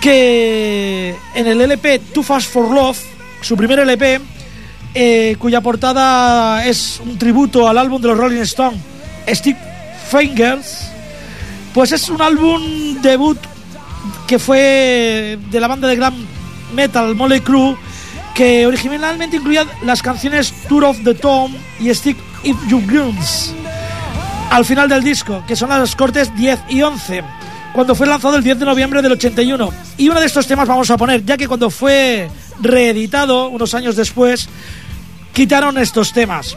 que 0.00 1.14
en 1.34 1.46
el 1.46 1.60
LP 1.60 1.98
Too 1.98 2.22
Fast 2.22 2.50
for 2.50 2.70
Love, 2.70 2.98
su 3.40 3.56
primer 3.56 3.80
LP, 3.80 4.20
eh, 4.94 5.36
cuya 5.38 5.60
portada 5.60 6.66
es 6.66 7.00
un 7.04 7.18
tributo 7.18 7.68
al 7.68 7.78
álbum 7.78 8.00
de 8.00 8.08
los 8.08 8.16
Rolling 8.18 8.40
Stones, 8.40 8.80
Stick 9.28 9.56
Fingers, 10.10 10.90
pues 11.74 11.92
es 11.92 12.08
un 12.08 12.20
álbum 12.20 13.00
debut 13.00 13.38
que 14.26 14.38
fue 14.38 15.38
de 15.50 15.60
la 15.60 15.68
banda 15.68 15.86
de 15.86 15.96
glam 15.96 16.14
metal 16.74 17.14
Molly 17.14 17.40
Crew, 17.40 17.76
que 18.34 18.66
originalmente 18.66 19.36
incluía 19.36 19.66
las 19.84 20.02
canciones 20.02 20.52
Tour 20.68 20.84
of 20.84 20.98
the 21.04 21.14
Tomb 21.14 21.54
y 21.78 21.92
Stick 21.94 22.16
If 22.42 22.56
You 22.68 22.80
Guns 22.80 23.54
al 24.50 24.64
final 24.64 24.88
del 24.88 25.02
disco, 25.02 25.44
que 25.46 25.54
son 25.54 25.70
los 25.70 25.94
cortes 25.94 26.34
10 26.36 26.60
y 26.68 26.82
11, 26.82 27.22
cuando 27.72 27.94
fue 27.94 28.06
lanzado 28.06 28.36
el 28.36 28.42
10 28.42 28.58
de 28.58 28.64
noviembre 28.64 29.02
del 29.02 29.12
81. 29.12 29.70
Y 29.96 30.08
uno 30.08 30.20
de 30.20 30.26
estos 30.26 30.46
temas 30.46 30.68
vamos 30.68 30.90
a 30.90 30.96
poner, 30.96 31.24
ya 31.24 31.36
que 31.36 31.48
cuando 31.48 31.70
fue 31.70 32.28
reeditado, 32.60 33.48
unos 33.48 33.74
años 33.74 33.96
después, 33.96 34.48
quitaron 35.32 35.78
estos 35.78 36.12
temas. 36.12 36.56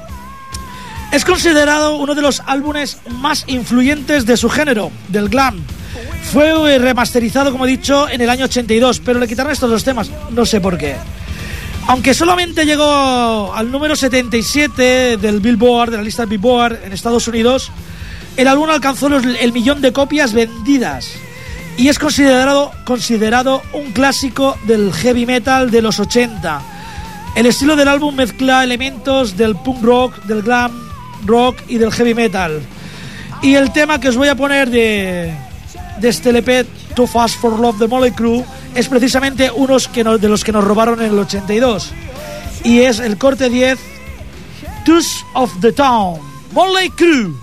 Es 1.11 1.25
considerado 1.25 1.97
uno 1.97 2.15
de 2.15 2.21
los 2.21 2.41
álbumes 2.45 2.97
más 3.19 3.43
influyentes 3.47 4.25
de 4.25 4.35
su 4.35 4.49
género, 4.49 4.91
del 5.09 5.29
glam. 5.29 5.61
Fue 6.31 6.79
remasterizado, 6.79 7.51
como 7.51 7.65
he 7.65 7.69
dicho, 7.69 8.09
en 8.09 8.21
el 8.21 8.29
año 8.29 8.45
82, 8.45 8.99
pero 8.99 9.19
le 9.19 9.27
quitaron 9.27 9.51
estos 9.51 9.69
dos 9.69 9.83
temas, 9.83 10.09
no 10.31 10.45
sé 10.45 10.59
por 10.59 10.77
qué. 10.77 10.95
Aunque 11.87 12.13
solamente 12.13 12.65
llegó 12.65 13.53
al 13.53 13.69
número 13.69 13.95
77 13.95 15.17
del 15.17 15.39
Billboard, 15.41 15.91
de 15.91 15.97
la 15.97 16.03
lista 16.03 16.25
Billboard 16.25 16.79
en 16.85 16.93
Estados 16.93 17.27
Unidos, 17.27 17.71
el 18.37 18.47
álbum 18.47 18.69
alcanzó 18.69 19.07
el 19.07 19.53
millón 19.53 19.81
de 19.81 19.93
copias 19.93 20.33
vendidas 20.33 21.11
y 21.77 21.87
es 21.87 21.99
considerado, 21.99 22.71
considerado 22.85 23.61
un 23.73 23.91
clásico 23.91 24.57
del 24.65 24.93
heavy 24.93 25.25
metal 25.25 25.71
de 25.71 25.81
los 25.81 25.99
80. 25.99 26.61
El 27.35 27.47
estilo 27.47 27.75
del 27.75 27.87
álbum 27.87 28.15
mezcla 28.15 28.63
elementos 28.63 29.35
del 29.37 29.55
punk 29.55 29.83
rock, 29.83 30.23
del 30.25 30.43
glam 30.43 30.71
rock 31.25 31.57
y 31.67 31.77
del 31.77 31.91
heavy 31.91 32.13
metal. 32.13 32.61
Y 33.41 33.55
el 33.55 33.73
tema 33.73 33.99
que 33.99 34.09
os 34.09 34.17
voy 34.17 34.27
a 34.27 34.35
poner 34.35 34.69
de, 34.69 35.33
de 35.99 36.09
este 36.09 36.29
LP, 36.29 36.65
Too 36.95 37.07
Fast 37.07 37.39
for 37.39 37.59
Love 37.59 37.79
de 37.79 37.87
Molly 37.87 38.11
Crew, 38.11 38.45
es 38.75 38.87
precisamente 38.87 39.51
uno 39.51 39.77
de 40.17 40.29
los 40.29 40.43
que 40.43 40.51
nos 40.51 40.63
robaron 40.63 41.01
en 41.01 41.11
el 41.11 41.19
82. 41.19 41.91
Y 42.63 42.81
es 42.81 42.99
el 42.99 43.17
corte 43.17 43.49
10, 43.49 43.79
Tools 44.85 45.25
of 45.33 45.51
the 45.59 45.71
Town, 45.73 46.19
Molly 46.53 46.89
Crew. 46.91 47.42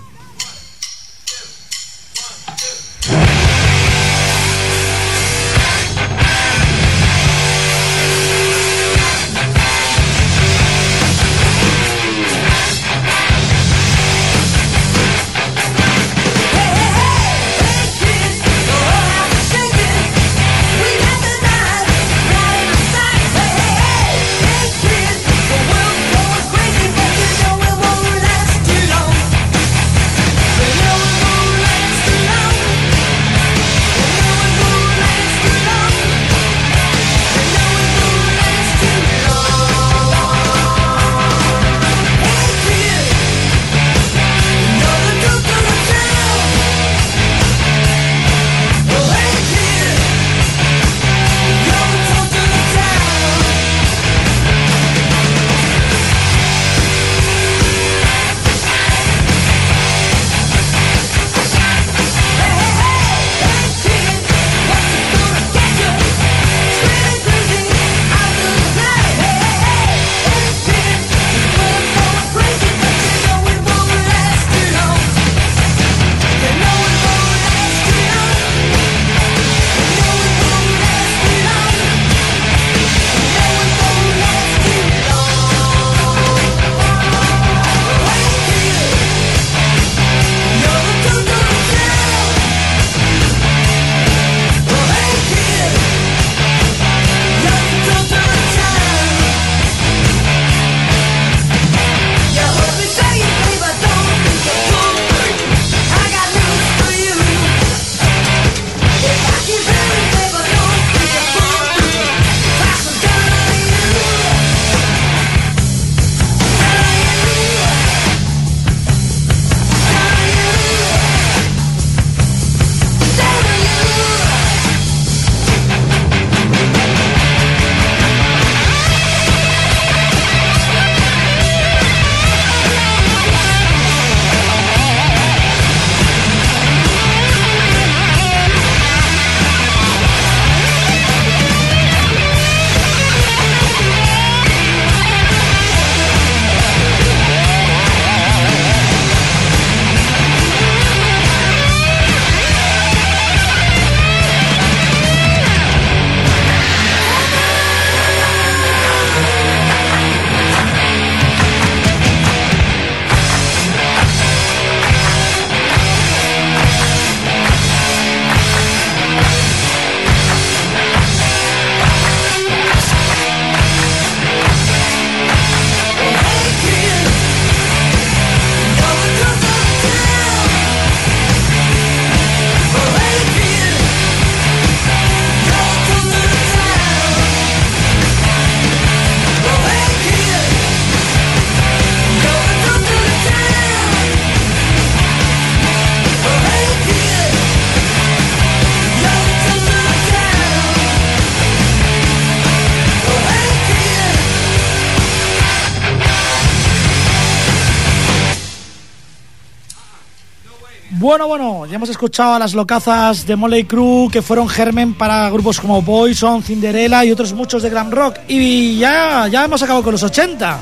Ya 211.71 211.77
hemos 211.77 211.89
escuchado 211.89 212.33
a 212.33 212.39
las 212.39 212.53
locazas 212.53 213.25
de 213.25 213.37
Molly 213.37 213.63
Crew 213.63 214.09
que 214.11 214.21
fueron 214.21 214.49
germen 214.49 214.93
para 214.93 215.29
grupos 215.29 215.61
como 215.61 215.81
Poison, 215.81 216.43
Cinderella 216.43 217.05
y 217.05 217.11
otros 217.13 217.31
muchos 217.31 217.63
de 217.63 217.69
glam 217.69 217.89
rock. 217.89 218.17
Y 218.27 218.77
ya, 218.77 219.29
ya 219.29 219.45
hemos 219.45 219.63
acabado 219.63 219.81
con 219.81 219.93
los 219.93 220.03
80. 220.03 220.59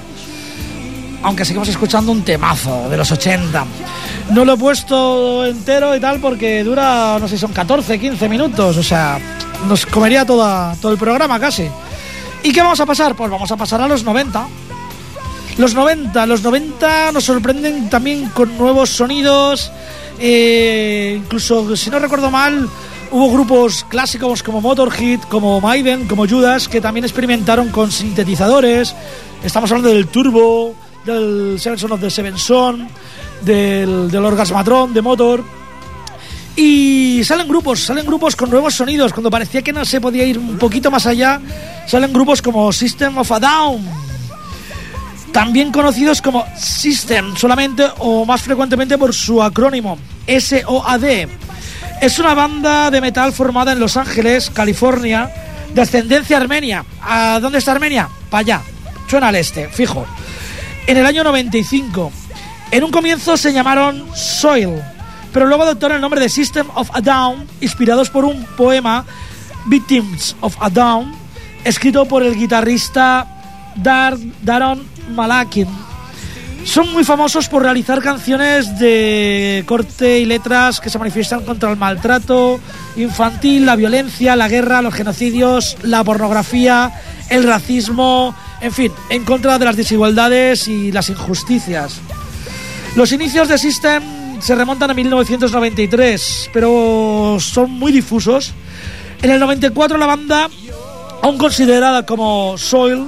Aunque 1.24 1.46
seguimos 1.46 1.68
escuchando 1.68 2.12
un 2.12 2.22
temazo 2.22 2.88
de 2.92 2.96
los 2.96 3.12
80. 3.12 3.66
No 4.30 4.46
lo 4.46 4.54
he 4.54 4.58
puesto 4.58 5.48
entero 5.48 5.96
y 5.96 6.00
tal 6.00 6.20
porque 6.20 6.64
dura, 6.64 7.18
no 7.20 7.28
sé, 7.28 7.40
son 7.40 7.54
14, 7.54 8.00
15 8.00 8.30
minutos. 8.30 8.78
O 8.78 8.84
sea, 8.84 9.20
nos 9.68 9.88
comería 9.88 10.28
toda, 10.28 10.76
todo 10.76 10.92
el 10.92 11.00
programa 11.00 11.40
casi. 11.40 11.68
¿Y 12.44 12.54
qué 12.54 12.62
vamos 12.62 12.82
a 12.82 12.86
pasar? 12.86 13.16
Pues 13.16 13.32
vamos 13.32 13.52
a 13.52 13.58
pasar 13.58 13.82
a 13.82 13.88
los 13.88 14.04
90. 14.04 14.48
Los 15.58 15.74
90, 15.74 16.28
los 16.28 16.44
90 16.44 17.14
nos 17.14 17.24
sorprenden 17.24 17.90
también 17.90 18.30
con 18.30 18.56
nuevos 18.60 18.92
sonidos. 18.92 19.72
Eh, 20.20 21.16
incluso, 21.18 21.76
si 21.76 21.90
no 21.90 22.00
recuerdo 22.00 22.30
mal, 22.30 22.68
hubo 23.12 23.32
grupos 23.32 23.86
clásicos 23.88 24.44
como 24.44 24.62
Motorhead, 24.62 25.22
como 25.30 25.60
Maiden, 25.62 26.08
como 26.08 26.28
Judas, 26.28 26.68
que 26.68 26.82
también 26.82 27.06
experimentaron 27.06 27.70
con 27.70 27.92
sintetizadores. 27.92 28.96
Estamos 29.44 29.72
hablando 29.72 29.90
del 29.90 30.08
Turbo, 30.08 30.76
del 31.06 31.58
Seven 31.60 31.92
of 31.92 32.02
the 32.02 32.10
Seven 32.10 32.38
Son, 32.38 32.88
del, 33.42 34.12
del 34.12 34.26
Orgasmatron, 34.26 34.94
de 34.94 35.02
Motor. 35.02 35.44
Y 36.56 37.22
salen 37.24 37.48
grupos, 37.48 37.80
salen 37.80 38.06
grupos 38.06 38.36
con 38.36 38.50
nuevos 38.50 38.76
sonidos. 38.76 39.14
Cuando 39.14 39.32
parecía 39.32 39.62
que 39.62 39.72
no 39.72 39.86
se 39.86 40.02
podía 40.02 40.26
ir 40.26 40.38
un 40.38 40.58
poquito 40.58 40.92
más 40.92 41.06
allá, 41.06 41.40
salen 41.88 42.12
grupos 42.12 42.42
como 42.42 42.72
System 42.74 43.18
of 43.18 43.32
a 43.32 43.40
Down, 43.40 44.09
también 45.32 45.72
conocidos 45.72 46.22
como 46.22 46.46
System, 46.58 47.36
solamente 47.36 47.86
o 48.00 48.26
más 48.26 48.42
frecuentemente 48.42 48.98
por 48.98 49.14
su 49.14 49.42
acrónimo, 49.42 49.98
SOAD. 50.28 51.28
Es 52.02 52.18
una 52.20 52.34
banda 52.34 52.90
de 52.90 53.02
metal 53.02 53.34
formada 53.34 53.74
en 53.74 53.80
Los 53.80 53.98
Ángeles, 53.98 54.50
California, 54.50 55.30
de 55.74 55.82
ascendencia 55.82 56.38
armenia. 56.38 56.86
¿A 57.02 57.40
dónde 57.42 57.60
está 57.60 57.72
Armenia? 57.72 58.10
Para 58.30 58.42
allá. 58.42 58.62
Suena 59.08 59.28
al 59.28 59.36
este, 59.36 59.68
fijo. 59.68 60.06
En 60.88 60.98
el 60.98 61.06
año 61.06 61.24
95. 61.24 62.12
En 62.72 62.84
un 62.84 62.92
comienzo 62.92 63.36
se 63.36 63.52
llamaron 63.52 64.06
Soil, 64.16 64.82
pero 65.34 65.48
luego 65.48 65.64
adoptaron 65.64 65.96
el 65.96 66.02
nombre 66.02 66.22
de 66.22 66.30
System 66.30 66.68
of 66.76 66.90
a 66.94 67.02
Down, 67.02 67.48
inspirados 67.62 68.10
por 68.10 68.26
un 68.26 68.46
poema, 68.56 69.06
Victims 69.66 70.36
of 70.42 70.56
a 70.60 70.70
Down, 70.70 71.12
escrito 71.64 72.06
por 72.06 72.22
el 72.22 72.36
guitarrista 72.36 73.28
Dar 73.76 74.18
Daron 74.44 74.84
Malakin. 75.10 75.68
Son 76.64 76.92
muy 76.92 77.04
famosos 77.04 77.48
por 77.48 77.64
realizar 77.64 78.02
canciones 78.02 78.78
de 78.78 79.64
corte 79.66 80.20
y 80.20 80.26
letras 80.26 80.80
que 80.80 80.90
se 80.90 81.00
manifiestan 81.00 81.44
contra 81.44 81.72
el 81.72 81.78
maltrato 81.78 82.60
infantil, 82.96 83.66
la 83.66 83.76
violencia, 83.76 84.36
la 84.36 84.50
guerra, 84.50 84.82
los 84.82 84.94
genocidios, 84.94 85.78
la 85.84 86.04
pornografía, 86.04 86.92
el 87.30 87.44
racismo, 87.44 88.36
en 88.62 88.72
fin, 88.72 88.92
en 89.10 89.24
contra 89.24 89.58
de 89.58 89.66
las 89.66 89.78
desigualdades 89.78 90.68
y 90.68 90.92
las 90.92 91.10
injusticias. 91.10 92.02
Los 92.96 93.12
inicios 93.12 93.48
de 93.48 93.58
System 93.58 94.04
se 94.40 94.56
remontan 94.56 94.92
a 94.92 94.94
1993, 94.94 96.50
pero 96.54 97.38
son 97.40 97.72
muy 97.72 97.92
difusos. 97.92 98.54
En 99.22 99.32
el 99.32 99.40
94 99.40 99.98
la 99.98 100.06
banda, 100.06 100.50
aún 101.22 101.38
considerada 101.38 102.06
como 102.06 102.58
Soil, 102.58 103.08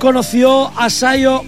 conoció 0.00 0.72
a 0.76 0.90
Sayo, 0.90 1.42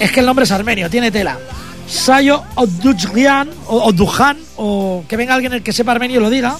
es 0.00 0.10
que 0.10 0.20
el 0.20 0.26
nombre 0.26 0.44
es 0.44 0.50
armenio, 0.50 0.90
tiene 0.90 1.12
tela. 1.12 1.38
Sayo 1.86 2.42
Odujhan, 2.56 3.50
o 3.66 3.84
Odujhan, 3.84 4.38
o 4.56 5.04
que 5.06 5.16
venga 5.16 5.34
alguien 5.34 5.52
el 5.52 5.62
que 5.62 5.72
sepa 5.72 5.92
armenio 5.92 6.18
y 6.18 6.22
lo 6.22 6.30
diga, 6.30 6.56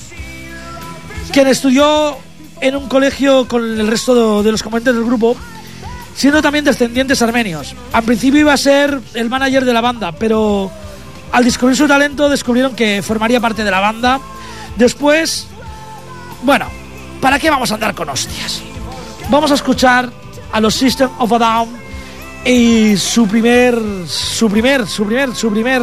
quien 1.32 1.48
estudió 1.48 2.16
en 2.60 2.76
un 2.76 2.88
colegio 2.88 3.48
con 3.48 3.62
el 3.80 3.88
resto 3.88 4.42
de 4.42 4.52
los 4.52 4.62
componentes 4.62 4.94
del 4.94 5.04
grupo, 5.04 5.34
siendo 6.14 6.42
también 6.42 6.64
descendientes 6.64 7.20
armenios. 7.22 7.74
Al 7.92 8.04
principio 8.04 8.40
iba 8.40 8.52
a 8.52 8.56
ser 8.56 9.00
el 9.14 9.28
manager 9.30 9.64
de 9.64 9.72
la 9.72 9.80
banda, 9.80 10.12
pero 10.12 10.70
al 11.32 11.44
descubrir 11.44 11.76
su 11.76 11.88
talento 11.88 12.28
descubrieron 12.28 12.76
que 12.76 13.02
formaría 13.02 13.40
parte 13.40 13.64
de 13.64 13.70
la 13.70 13.80
banda. 13.80 14.20
Después, 14.76 15.46
bueno, 16.42 16.66
¿para 17.20 17.38
qué 17.38 17.48
vamos 17.48 17.70
a 17.70 17.74
andar 17.74 17.94
con 17.94 18.10
hostias? 18.10 18.62
Vamos 19.30 19.50
a 19.50 19.54
escuchar 19.54 20.10
a 20.52 20.60
los 20.60 20.74
System 20.74 21.10
of 21.18 21.32
a 21.32 21.38
Down 21.38 21.68
y 22.44 22.96
su 22.96 23.26
primer, 23.26 23.78
su 24.06 24.48
primer, 24.48 24.86
su 24.86 25.04
primer, 25.04 25.34
su 25.34 25.50
primer 25.50 25.82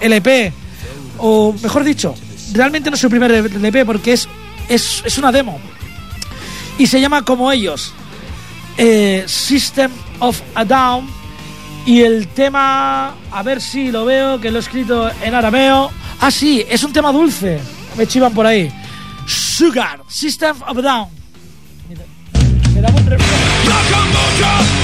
LP, 0.00 0.52
o 1.18 1.54
mejor 1.62 1.84
dicho, 1.84 2.14
realmente 2.52 2.90
no 2.90 2.94
es 2.94 3.00
su 3.00 3.10
primer 3.10 3.30
LP 3.32 3.84
porque 3.84 4.12
es, 4.12 4.28
es, 4.68 5.02
es 5.04 5.18
una 5.18 5.32
demo 5.32 5.58
y 6.78 6.86
se 6.86 7.00
llama 7.00 7.22
como 7.22 7.50
ellos, 7.52 7.92
eh, 8.76 9.24
System 9.26 9.90
of 10.18 10.40
a 10.54 10.64
Down 10.64 11.06
y 11.86 12.00
el 12.00 12.28
tema, 12.28 13.14
a 13.30 13.42
ver 13.42 13.60
si 13.60 13.92
lo 13.92 14.04
veo, 14.04 14.40
que 14.40 14.50
lo 14.50 14.58
he 14.58 14.60
escrito 14.60 15.10
en 15.22 15.34
arameo. 15.34 15.90
Ah, 16.20 16.30
sí, 16.30 16.64
es 16.68 16.82
un 16.82 16.92
tema 16.92 17.12
dulce. 17.12 17.60
Me 17.96 18.06
chivan 18.06 18.32
por 18.32 18.46
ahí. 18.46 18.72
Sugar, 19.26 20.00
System 20.08 20.56
of 20.66 20.78
a 20.78 20.82
Down. 20.82 21.08
Me 22.74 22.80
da 22.80 22.88
un 22.88 23.04
Stop! 24.44 24.83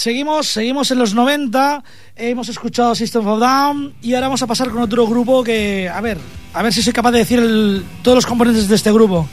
Seguimos, 0.00 0.46
seguimos 0.46 0.90
en 0.90 0.98
los 0.98 1.14
90, 1.14 1.84
hemos 2.16 2.48
escuchado 2.48 2.94
System 2.94 3.26
of 3.26 3.38
Down 3.38 3.92
y 4.00 4.14
ahora 4.14 4.28
vamos 4.28 4.42
a 4.42 4.46
pasar 4.46 4.70
con 4.70 4.80
otro 4.80 5.06
grupo 5.06 5.44
que, 5.44 5.90
a 5.92 6.00
ver, 6.00 6.16
a 6.54 6.62
ver 6.62 6.72
si 6.72 6.82
soy 6.82 6.94
capaz 6.94 7.10
de 7.12 7.18
decir 7.18 7.84
todos 8.02 8.16
los 8.16 8.26
componentes 8.26 8.66
de 8.66 8.76
este 8.76 8.90
grupo. 8.92 9.28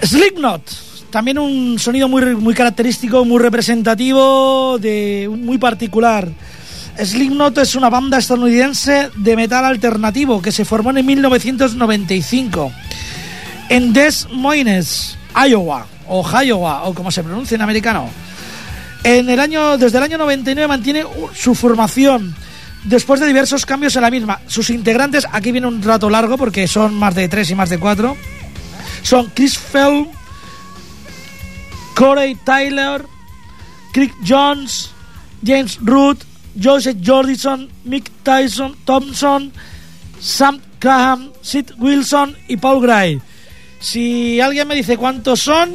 Slipknot, 0.00 0.62
también 1.10 1.40
un 1.40 1.76
sonido 1.80 2.08
muy, 2.08 2.36
muy 2.36 2.54
característico, 2.54 3.24
muy 3.24 3.40
representativo, 3.40 4.78
de 4.78 5.28
muy 5.28 5.58
particular. 5.58 6.28
Slipknot 6.96 7.58
es 7.58 7.74
una 7.74 7.90
banda 7.90 8.18
estadounidense 8.18 9.10
de 9.16 9.36
metal 9.36 9.64
alternativo 9.64 10.40
que 10.40 10.52
se 10.52 10.64
formó 10.64 10.90
en 10.96 11.04
1995 11.04 12.72
en 13.70 13.92
Des 13.92 14.28
Moines, 14.30 15.18
Iowa, 15.34 15.86
o 16.06 16.24
Iowa, 16.44 16.84
o 16.84 16.94
como 16.94 17.10
se 17.10 17.24
pronuncia 17.24 17.56
en 17.56 17.62
americano. 17.62 18.08
En 19.04 19.28
el 19.30 19.40
año, 19.40 19.78
desde 19.78 19.98
el 19.98 20.04
año 20.04 20.18
99 20.18 20.68
mantiene 20.68 21.04
su 21.34 21.54
formación 21.54 22.34
después 22.84 23.20
de 23.20 23.26
diversos 23.26 23.66
cambios 23.66 23.96
en 23.96 24.02
la 24.02 24.10
misma. 24.10 24.40
Sus 24.46 24.70
integrantes, 24.70 25.26
aquí 25.30 25.52
viene 25.52 25.66
un 25.66 25.82
rato 25.82 26.10
largo 26.10 26.36
porque 26.36 26.66
son 26.66 26.94
más 26.94 27.14
de 27.14 27.28
tres 27.28 27.50
y 27.50 27.54
más 27.54 27.70
de 27.70 27.78
cuatro, 27.78 28.16
son 29.02 29.30
Chris 29.34 29.58
Fell, 29.58 30.06
Corey 31.94 32.36
Tyler, 32.44 33.04
Crick 33.92 34.14
Jones, 34.26 34.90
James 35.44 35.78
Root, 35.82 36.22
Joseph 36.60 36.98
Jordison, 37.04 37.68
Mick 37.84 38.10
Tyson, 38.22 38.76
Thompson, 38.84 39.52
Sam 40.20 40.60
Graham, 40.80 41.32
Sid 41.42 41.72
Wilson 41.78 42.36
y 42.48 42.56
Paul 42.56 42.82
Gray. 42.82 43.20
Si 43.80 44.40
alguien 44.40 44.66
me 44.66 44.74
dice 44.74 44.96
cuántos 44.96 45.40
son, 45.40 45.70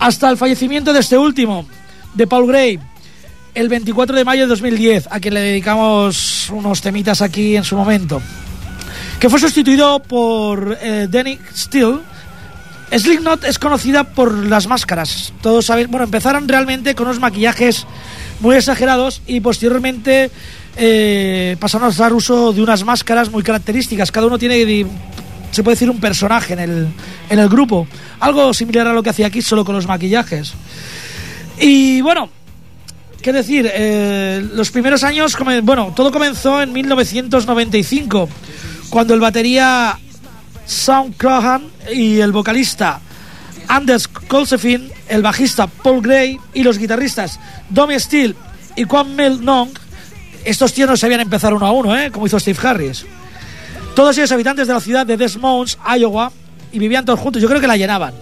Hasta 0.00 0.30
el 0.30 0.36
fallecimiento 0.36 0.92
de 0.92 1.00
este 1.00 1.18
último, 1.18 1.66
de 2.14 2.26
Paul 2.26 2.46
Gray, 2.46 2.78
el 3.54 3.68
24 3.68 4.16
de 4.16 4.24
mayo 4.24 4.42
de 4.42 4.48
2010, 4.48 5.08
a 5.10 5.20
quien 5.20 5.34
le 5.34 5.40
dedicamos 5.40 6.50
unos 6.50 6.80
temitas 6.80 7.22
aquí 7.22 7.56
en 7.56 7.64
su 7.64 7.76
momento, 7.76 8.22
que 9.18 9.28
fue 9.28 9.40
sustituido 9.40 10.00
por 10.00 10.78
eh, 10.80 11.08
Danny 11.10 11.38
Steele. 11.54 11.98
Slipknot 12.96 13.44
es 13.44 13.58
conocida 13.58 14.04
por 14.04 14.32
las 14.32 14.66
máscaras. 14.66 15.34
Todos 15.42 15.66
saben, 15.66 15.90
bueno, 15.90 16.04
empezaron 16.04 16.48
realmente 16.48 16.94
con 16.94 17.06
unos 17.06 17.20
maquillajes 17.20 17.86
muy 18.40 18.56
exagerados 18.56 19.20
y 19.26 19.40
posteriormente 19.40 20.30
eh, 20.78 21.56
pasaron 21.58 21.90
a 21.90 21.92
dar 21.92 22.12
uso 22.12 22.52
de 22.52 22.62
unas 22.62 22.84
máscaras 22.84 23.30
muy 23.30 23.42
características. 23.42 24.12
Cada 24.12 24.28
uno 24.28 24.38
tiene, 24.38 24.86
se 25.50 25.62
puede 25.62 25.74
decir, 25.74 25.90
un 25.90 25.98
personaje 25.98 26.52
en 26.52 26.60
el, 26.60 26.88
en 27.28 27.38
el 27.38 27.48
grupo. 27.48 27.86
Algo 28.20 28.54
similar 28.54 28.86
a 28.86 28.92
lo 28.92 29.02
que 29.02 29.10
hacía 29.10 29.26
aquí, 29.26 29.42
solo 29.42 29.64
con 29.64 29.74
los 29.74 29.88
maquillajes. 29.88 30.54
Y 31.60 32.00
bueno, 32.00 32.30
qué 33.20 33.32
decir, 33.32 33.68
eh, 33.72 34.46
los 34.54 34.70
primeros 34.70 35.02
años, 35.02 35.36
bueno, 35.64 35.92
todo 35.96 36.12
comenzó 36.12 36.62
en 36.62 36.72
1995, 36.72 38.28
cuando 38.88 39.14
el 39.14 39.20
batería 39.20 39.98
Sam 40.64 41.12
Crahan 41.16 41.62
y 41.92 42.20
el 42.20 42.30
vocalista 42.30 43.00
Anders 43.66 44.06
Kolsefin, 44.06 44.90
el 45.08 45.22
bajista 45.22 45.66
Paul 45.66 46.02
Gray 46.02 46.38
y 46.54 46.62
los 46.62 46.78
guitarristas 46.78 47.40
Domi 47.68 47.98
Steele 47.98 48.34
y 48.76 48.84
Quan 48.84 49.14
Mel 49.16 49.44
Nong, 49.44 49.70
estos 50.44 50.72
tíos 50.72 50.88
no 50.88 50.96
sabían 50.96 51.20
empezar 51.20 51.54
uno 51.54 51.66
a 51.66 51.72
uno, 51.72 51.96
¿eh? 51.96 52.10
como 52.10 52.26
hizo 52.26 52.38
Steve 52.38 52.58
Harris. 52.62 53.04
Todos 53.94 54.16
ellos 54.18 54.32
habitantes 54.32 54.66
de 54.66 54.74
la 54.74 54.80
ciudad 54.80 55.06
de 55.06 55.16
Des 55.16 55.36
Moines, 55.36 55.78
Iowa, 55.98 56.30
y 56.72 56.78
vivían 56.78 57.04
todos 57.04 57.20
juntos. 57.20 57.42
Yo 57.42 57.48
creo 57.48 57.60
que 57.60 57.66
la 57.66 57.76
llenaban. 57.76 58.14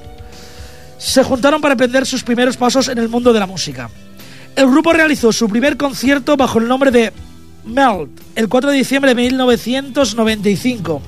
Se 0.98 1.22
juntaron 1.22 1.60
para 1.60 1.72
emprender 1.72 2.06
sus 2.06 2.22
primeros 2.22 2.56
pasos 2.56 2.88
en 2.88 2.98
el 2.98 3.08
mundo 3.08 3.32
de 3.32 3.40
la 3.40 3.46
música. 3.46 3.90
El 4.54 4.70
grupo 4.70 4.92
realizó 4.92 5.32
su 5.32 5.48
primer 5.48 5.76
concierto 5.76 6.36
bajo 6.36 6.58
el 6.58 6.68
nombre 6.68 6.90
de 6.90 7.12
Melt 7.66 8.08
el 8.34 8.48
4 8.48 8.70
de 8.70 8.76
diciembre 8.76 9.14
de 9.14 9.22
1995. 9.22 11.02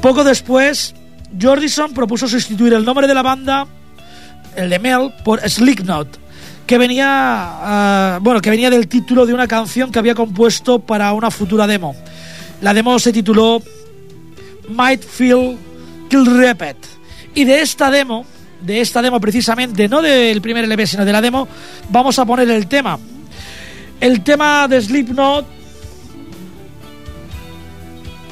Poco 0.00 0.24
después, 0.24 0.94
Jordison 1.40 1.92
propuso 1.92 2.28
sustituir 2.28 2.74
el 2.74 2.84
nombre 2.84 3.06
de 3.06 3.14
la 3.14 3.22
banda, 3.22 3.66
el 4.56 4.70
de 4.70 4.78
Mel, 4.78 5.12
por 5.24 5.40
Slipknot, 5.40 6.18
que 6.66 6.78
venía, 6.78 7.06
ah, 7.08 8.18
bueno, 8.22 8.40
que 8.40 8.50
venía 8.50 8.70
del 8.70 8.88
título 8.88 9.26
de 9.26 9.34
una 9.34 9.48
canción 9.48 9.90
que 9.90 9.98
había 9.98 10.14
compuesto 10.14 10.78
para 10.78 11.12
una 11.12 11.30
futura 11.30 11.66
demo. 11.66 11.94
La 12.60 12.74
demo 12.74 12.98
se 12.98 13.12
tituló 13.12 13.62
Might 14.68 15.02
Feel 15.02 15.58
Kill 16.08 16.26
Repeat. 16.26 16.76
Y 17.34 17.44
de 17.44 17.60
esta 17.60 17.90
demo, 17.90 18.24
de 18.60 18.80
esta 18.80 19.02
demo 19.02 19.20
precisamente, 19.20 19.88
no 19.88 20.02
del 20.02 20.40
primer 20.40 20.64
LP, 20.64 20.86
sino 20.86 21.04
de 21.04 21.12
la 21.12 21.20
demo, 21.20 21.48
vamos 21.88 22.18
a 22.18 22.24
poner 22.24 22.50
el 22.50 22.66
tema. 22.66 22.98
El 24.00 24.22
tema 24.22 24.66
de 24.68 24.80
Slipknot 24.80 25.46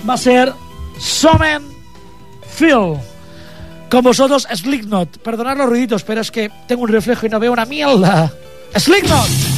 va 0.09 0.14
a 0.14 0.18
ser 0.18 0.53
Summon 0.99 1.62
Feel. 2.49 2.99
Con 3.91 4.03
vosotros, 4.03 4.47
Slipknot. 4.53 5.18
Perdonad 5.18 5.57
los 5.57 5.68
ruiditos, 5.68 6.03
pero 6.03 6.20
es 6.20 6.30
que 6.30 6.51
tengo 6.66 6.82
un 6.82 6.89
reflejo 6.89 7.26
y 7.26 7.28
no 7.28 7.41
veo 7.41 7.53
una 7.53 7.64
mierda. 7.64 8.30
Slipknot. 8.76 9.57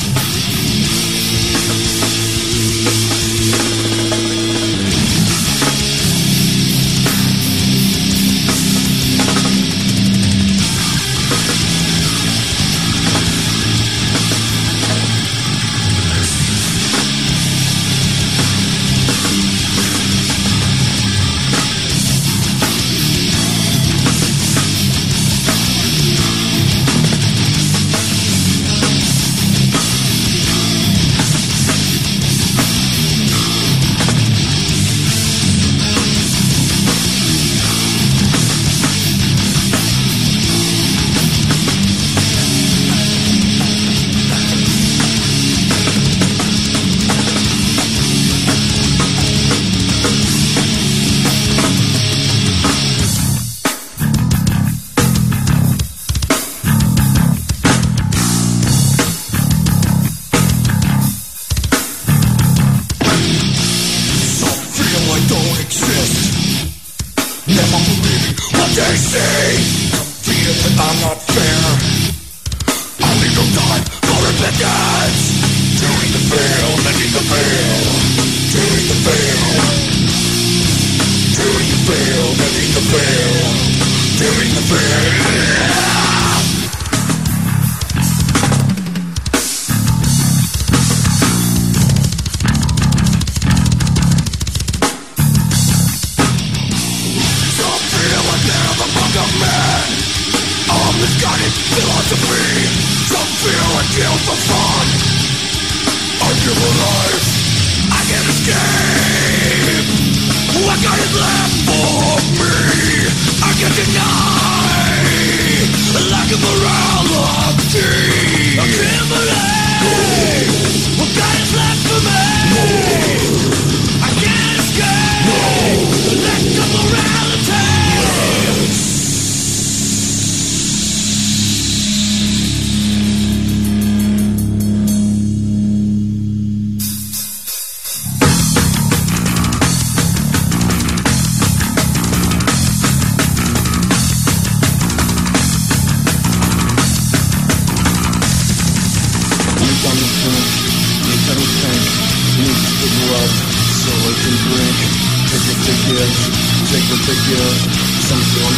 we're 120.98 121.14
gonna 121.14 121.56
left 121.56 121.89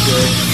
good. 0.05 0.52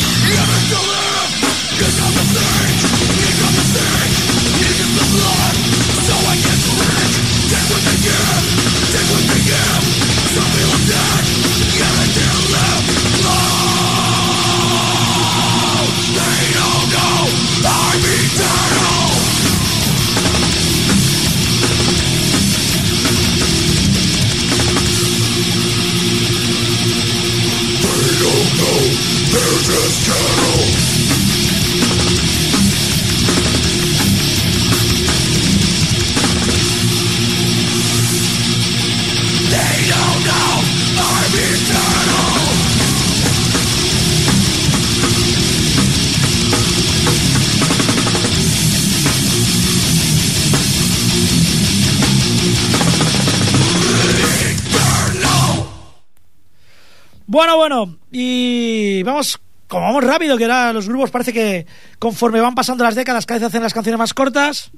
Bueno, 57.32 57.58
bueno, 57.58 58.00
y 58.12 59.04
vamos, 59.04 59.40
como 59.68 59.86
vamos 59.86 60.04
rápido, 60.04 60.36
que 60.36 60.46
ahora 60.46 60.74
los 60.74 60.90
grupos 60.90 61.12
parece 61.12 61.32
que 61.32 61.68
conforme 62.00 62.42
van 62.42 62.56
pasando 62.56 62.84
las 62.84 62.96
décadas 62.96 63.28
cada 63.28 63.40
vez 63.40 63.48
hacen 63.50 63.62
las 63.62 63.76
canciones 63.76 64.00
más 64.00 64.16
cortas. 64.16 64.72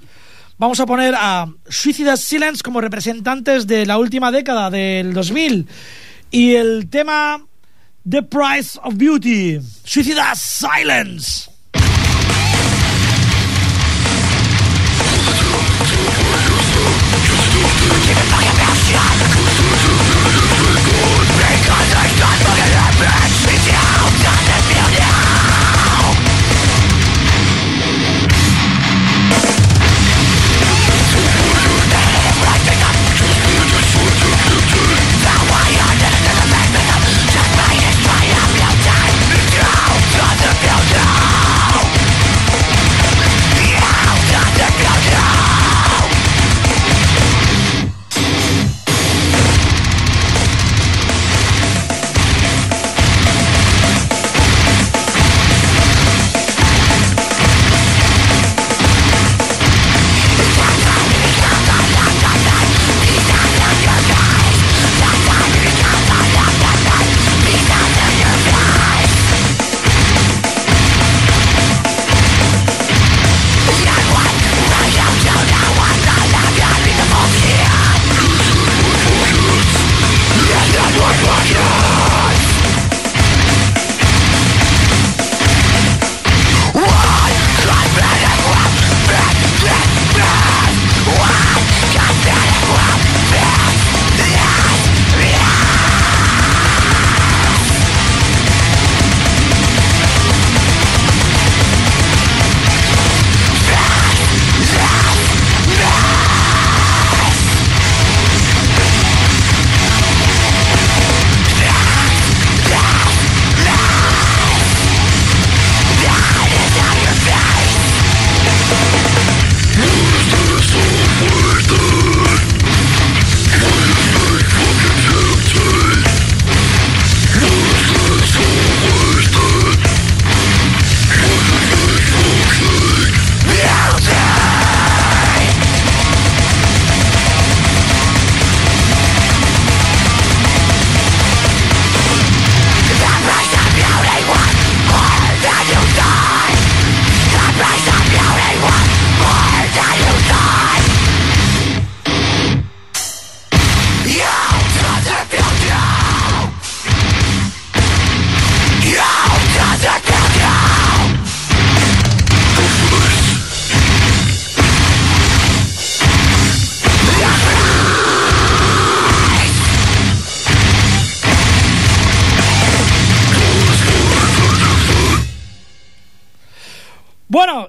Vamos 0.58 0.78
a 0.82 0.86
poner 0.86 1.16
a 1.16 1.48
Suicide 1.70 2.18
Silence 2.18 2.62
como 2.62 2.82
representantes 2.82 3.68
de 3.68 3.86
la 3.86 3.98
última 3.98 4.32
década 4.32 4.70
del 4.70 5.14
2000 5.14 5.66
y 6.32 6.56
el 6.56 6.90
tema 6.90 7.42
The 8.10 8.24
Price 8.24 8.78
of 8.84 8.96
Beauty. 8.98 9.62
Suicide 9.86 10.20
Silence. 10.36 11.51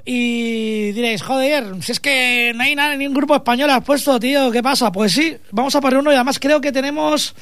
Y 0.04 0.92
diréis, 0.92 1.22
joder, 1.22 1.82
si 1.82 1.92
es 1.92 2.00
que 2.00 2.52
no 2.54 2.62
hay 2.62 2.74
nada, 2.74 2.96
ni 2.96 3.06
un 3.06 3.14
grupo 3.14 3.34
español 3.34 3.70
has 3.70 3.84
puesto, 3.84 4.18
tío, 4.18 4.50
¿qué 4.50 4.62
pasa? 4.62 4.90
Pues 4.90 5.12
sí, 5.12 5.36
vamos 5.50 5.74
a 5.76 5.80
poner 5.80 5.98
uno 5.98 6.10
y 6.10 6.14
además 6.14 6.38
creo 6.38 6.60
que 6.60 6.72
tenemos 6.72 7.34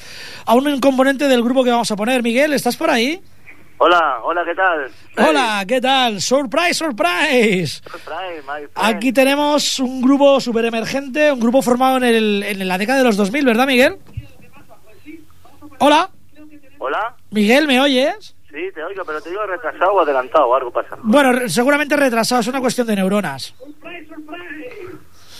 a 0.45 0.53
un 0.53 0.79
componente 0.79 1.27
del 1.27 1.43
grupo 1.43 1.63
que 1.63 1.71
vamos 1.71 1.89
a 1.91 1.95
poner. 1.95 2.21
Miguel, 2.21 2.53
¿estás 2.53 2.77
por 2.77 2.89
ahí? 2.89 3.21
Hola, 3.77 4.19
hola, 4.23 4.43
¿qué 4.45 4.53
tal? 4.53 4.91
Hola, 5.27 5.65
¿qué 5.67 5.81
tal? 5.81 6.21
Surprise, 6.21 6.75
surprise. 6.75 7.81
Surprise, 7.81 8.43
my. 8.45 8.67
Aquí 8.75 9.11
tenemos 9.11 9.79
un 9.79 10.01
grupo 10.03 10.39
super 10.39 10.63
emergente, 10.65 11.31
un 11.31 11.39
grupo 11.39 11.63
formado 11.63 11.97
en, 11.97 12.03
el, 12.03 12.43
en 12.43 12.67
la 12.67 12.77
década 12.77 12.99
de 12.99 13.05
los 13.05 13.17
2000, 13.17 13.43
¿verdad, 13.43 13.65
Miguel? 13.65 13.97
Hola, 15.79 16.11
Hola, 16.83 17.15
Miguel, 17.29 17.67
¿me 17.67 17.79
oyes? 17.79 18.35
Sí, 18.51 18.71
te 18.73 18.83
oigo, 18.83 19.03
pero 19.05 19.21
te 19.21 19.29
digo 19.29 19.45
retrasado 19.45 19.93
o 19.93 20.01
adelantado 20.01 20.47
o 20.47 20.55
algo 20.55 20.71
pasa. 20.71 20.97
Bueno, 21.03 21.47
seguramente 21.49 21.95
retrasado, 21.95 22.41
es 22.41 22.47
una 22.47 22.59
cuestión 22.61 22.87
de 22.87 22.95
neuronas. 22.95 23.53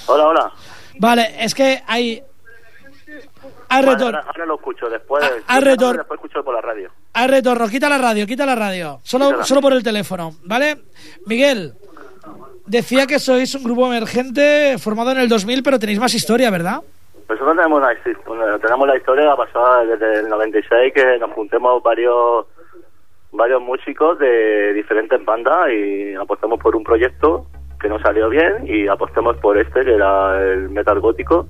Hola, 0.07 0.27
hola. 0.27 0.51
Vale, 0.99 1.35
es 1.39 1.53
que 1.53 1.81
hay... 1.87 2.21
Hay 3.69 3.85
Vale, 3.85 3.93
retorno. 3.97 4.17
ahora, 4.17 4.27
ahora 4.31 4.45
lo 4.45 4.55
escucho, 4.55 4.89
después, 4.89 5.23
Ah, 5.23 5.29
ah, 5.47 5.59
yo 5.59 5.65
retor- 5.65 5.97
después 5.97 6.17
escucho 6.19 6.43
por 6.43 6.53
la 6.53 6.61
radio. 6.61 6.89
Hay 7.13 7.27
retorno, 7.27 7.67
quita 7.69 7.87
la 7.87 7.97
radio, 7.97 8.27
quita 8.27 8.45
la 8.45 8.55
radio. 8.55 8.99
Solo, 9.03 9.27
Quítala. 9.27 9.43
solo 9.45 9.61
por 9.61 9.73
el 9.73 9.81
teléfono, 9.83 10.35
¿vale? 10.43 10.77
Miguel, 11.25 11.73
decía 12.65 13.07
que 13.07 13.17
sois 13.19 13.55
un 13.55 13.63
grupo 13.63 13.87
emergente 13.87 14.75
formado 14.77 15.11
en 15.11 15.19
el 15.19 15.29
2000, 15.29 15.63
pero 15.63 15.79
tenéis 15.79 15.99
más 15.99 16.13
historia, 16.13 16.49
¿verdad? 16.49 16.81
Nosotros 17.29 17.55
tenemos, 17.55 17.81
una- 18.27 18.59
tenemos 18.59 18.87
la 18.89 18.97
historia 18.97 19.35
pasada 19.37 19.85
desde 19.85 20.19
el 20.19 20.27
96 20.29 20.93
que 20.93 21.17
nos 21.17 21.31
juntemos 21.31 21.81
varios 21.81 22.45
varios 23.31 23.61
músicos 23.61 24.19
de 24.19 24.73
diferentes 24.73 25.23
bandas 25.23 25.69
y 25.71 26.15
apostamos 26.15 26.59
por 26.59 26.75
un 26.75 26.83
proyecto 26.83 27.45
que 27.79 27.89
nos 27.89 28.01
salió 28.01 28.29
bien 28.29 28.65
y 28.65 28.87
apostamos 28.87 29.37
por 29.37 29.57
este 29.57 29.83
que 29.83 29.93
era 29.95 30.41
el 30.41 30.69
metal 30.69 30.99
gótico 30.99 31.47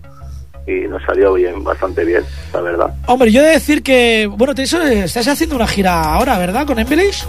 y 0.68 0.88
nos 0.88 1.04
salió 1.04 1.34
bien, 1.34 1.64
bastante 1.64 2.06
bien, 2.06 2.24
la 2.54 2.62
verdad. 2.62 2.94
Hombre, 3.08 3.32
yo 3.32 3.42
he 3.42 3.46
de 3.46 3.52
decir 3.52 3.82
que, 3.82 4.28
bueno, 4.28 4.54
te, 4.54 4.64
eso, 4.64 4.82
estás 4.82 5.28
haciendo 5.28 5.56
una 5.56 5.68
gira 5.68 6.14
ahora, 6.14 6.38
¿verdad? 6.38 6.68
Con 6.68 6.78
Embellish. 6.78 7.26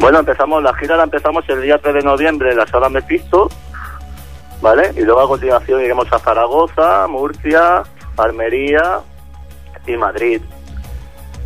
Bueno, 0.00 0.18
empezamos, 0.20 0.62
la 0.62 0.74
gira 0.74 0.96
la 0.96 1.04
empezamos 1.04 1.44
el 1.48 1.62
día 1.62 1.78
3 1.78 1.94
de 1.94 2.02
noviembre 2.02 2.50
en 2.50 2.58
la 2.58 2.66
sala 2.66 2.88
Mephisto, 2.88 3.48
¿vale? 4.60 4.92
Y 4.96 5.02
luego 5.02 5.20
a 5.20 5.28
continuación 5.28 5.80
iremos 5.80 6.12
a 6.12 6.18
Zaragoza, 6.18 7.06
Murcia, 7.06 7.82
Almería 8.16 9.00
y 9.86 9.96
Madrid. 9.96 10.42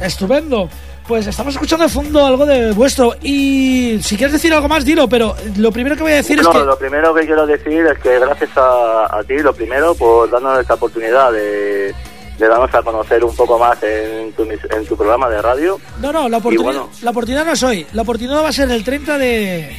Estupendo. 0.00 0.68
Pues 1.06 1.26
estamos 1.26 1.54
escuchando 1.54 1.84
de 1.84 1.90
fondo 1.90 2.24
algo 2.24 2.46
de 2.46 2.72
vuestro. 2.72 3.16
Y 3.22 3.98
si 4.02 4.16
quieres 4.16 4.32
decir 4.34 4.54
algo 4.54 4.68
más, 4.68 4.84
dilo, 4.84 5.08
pero 5.08 5.34
lo 5.56 5.72
primero 5.72 5.96
que 5.96 6.02
voy 6.02 6.12
a 6.12 6.16
decir 6.16 6.40
No, 6.40 6.50
es 6.50 6.56
que. 6.58 6.64
lo 6.64 6.78
primero 6.78 7.12
que 7.14 7.26
quiero 7.26 7.44
decir 7.46 7.84
es 7.86 7.98
que 7.98 8.18
gracias 8.20 8.50
a, 8.56 9.18
a 9.18 9.22
ti, 9.24 9.34
lo 9.38 9.52
primero, 9.52 9.94
por 9.94 10.30
darnos 10.30 10.60
esta 10.60 10.74
oportunidad 10.74 11.32
de, 11.32 11.92
de 12.38 12.48
darnos 12.48 12.72
a 12.72 12.82
conocer 12.82 13.24
un 13.24 13.34
poco 13.34 13.58
más 13.58 13.82
en 13.82 14.32
tu, 14.32 14.44
en 14.44 14.86
tu 14.86 14.96
programa 14.96 15.28
de 15.28 15.42
radio. 15.42 15.80
No, 16.00 16.12
no, 16.12 16.28
la 16.28 16.36
oportunidad, 16.38 16.64
bueno. 16.72 16.90
la 17.02 17.10
oportunidad 17.10 17.44
no 17.46 17.52
es 17.52 17.62
hoy. 17.64 17.86
La 17.92 18.02
oportunidad 18.02 18.42
va 18.44 18.48
a 18.48 18.52
ser 18.52 18.70
el 18.70 18.84
30 18.84 19.18
de. 19.18 19.76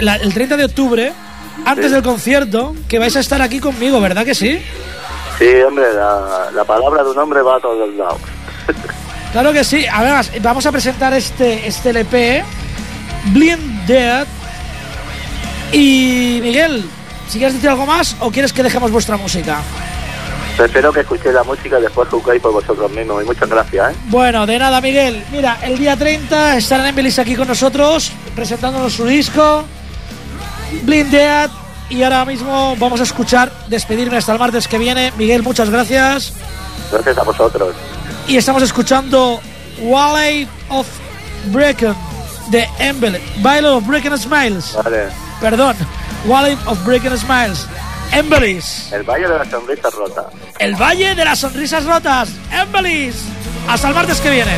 la- 0.00 0.16
el 0.16 0.32
30 0.32 0.56
de 0.56 0.64
octubre, 0.64 1.12
antes 1.66 1.86
Sí. 1.88 1.92
del 1.92 2.02
concierto, 2.02 2.74
que 2.88 2.98
vais 2.98 3.14
a 3.14 3.20
estar 3.20 3.42
aquí 3.42 3.60
conmigo, 3.60 4.00
¿verdad 4.00 4.24
que 4.24 4.34
sí? 4.34 4.58
Sí, 5.38 5.48
hombre, 5.66 5.92
la, 5.94 6.48
la 6.54 6.64
palabra 6.64 7.04
de 7.04 7.10
un 7.10 7.18
hombre 7.18 7.42
va 7.42 7.56
a 7.56 7.60
todos 7.60 7.94
lados. 7.94 8.18
Claro 9.32 9.52
que 9.52 9.64
sí. 9.64 9.84
Además, 9.90 10.30
vamos 10.40 10.66
a 10.66 10.72
presentar 10.72 11.12
este, 11.14 11.66
este 11.66 11.90
LP, 11.90 12.44
Blind 13.32 13.86
Dead. 13.86 14.26
Y 15.72 16.40
Miguel, 16.42 16.84
si 17.28 17.38
quieres 17.38 17.54
decir 17.54 17.70
algo 17.70 17.86
más 17.86 18.16
o 18.20 18.30
quieres 18.30 18.52
que 18.52 18.62
dejemos 18.62 18.90
vuestra 18.90 19.16
música. 19.16 19.60
Espero 20.58 20.92
que 20.92 21.00
escuchéis 21.00 21.34
la 21.34 21.44
música 21.44 21.78
y 21.78 21.82
después 21.82 22.08
juzguéis 22.08 22.42
por 22.42 22.52
vosotros 22.52 22.90
mismos. 22.90 23.22
Y 23.22 23.26
muchas 23.26 23.48
gracias, 23.48 23.92
¿eh? 23.92 23.96
Bueno, 24.06 24.46
de 24.46 24.58
nada, 24.58 24.80
Miguel. 24.80 25.24
Mira, 25.32 25.58
el 25.62 25.78
día 25.78 25.96
30 25.96 26.56
estarán 26.56 26.86
en 26.86 26.94
Belis 26.94 27.18
aquí 27.18 27.34
con 27.34 27.48
nosotros, 27.48 28.12
presentándonos 28.34 28.92
su 28.92 29.06
disco, 29.06 29.64
Blind 30.82 31.10
Dead. 31.10 31.50
Y 31.88 32.02
ahora 32.02 32.24
mismo 32.24 32.76
vamos 32.76 33.00
a 33.00 33.04
escuchar, 33.04 33.50
despedirme 33.68 34.16
hasta 34.18 34.32
el 34.32 34.38
martes 34.38 34.68
que 34.68 34.78
viene. 34.78 35.12
Miguel, 35.16 35.42
muchas 35.42 35.70
gracias. 35.70 36.34
Gracias 36.92 37.18
a 37.18 37.22
vosotros. 37.22 37.74
Y 38.30 38.36
estamos 38.36 38.62
escuchando 38.62 39.40
Valley 39.82 40.46
of 40.68 40.86
Brecken 41.46 41.96
de 42.50 42.64
Embel. 42.78 43.20
Valley 43.38 43.64
of 43.64 43.84
Brecken 43.84 44.16
Smiles. 44.16 44.72
Vale. 44.84 45.08
Perdón, 45.40 45.74
Valley 46.26 46.56
of 46.66 46.78
Brecken 46.84 47.18
Smiles. 47.18 47.66
Embelis. 48.12 48.92
El 48.92 49.02
Valle 49.02 49.26
de 49.26 49.36
la 49.36 49.50
Sonrisa 49.50 49.90
Rota. 49.90 50.30
El 50.60 50.76
Valle 50.76 51.16
de 51.16 51.24
las 51.24 51.40
Sonrisas 51.40 51.84
Rotas. 51.84 52.28
Embelis. 52.52 53.16
Hasta 53.68 53.88
el 53.88 53.94
martes 53.94 54.20
que 54.20 54.30
viene. 54.30 54.52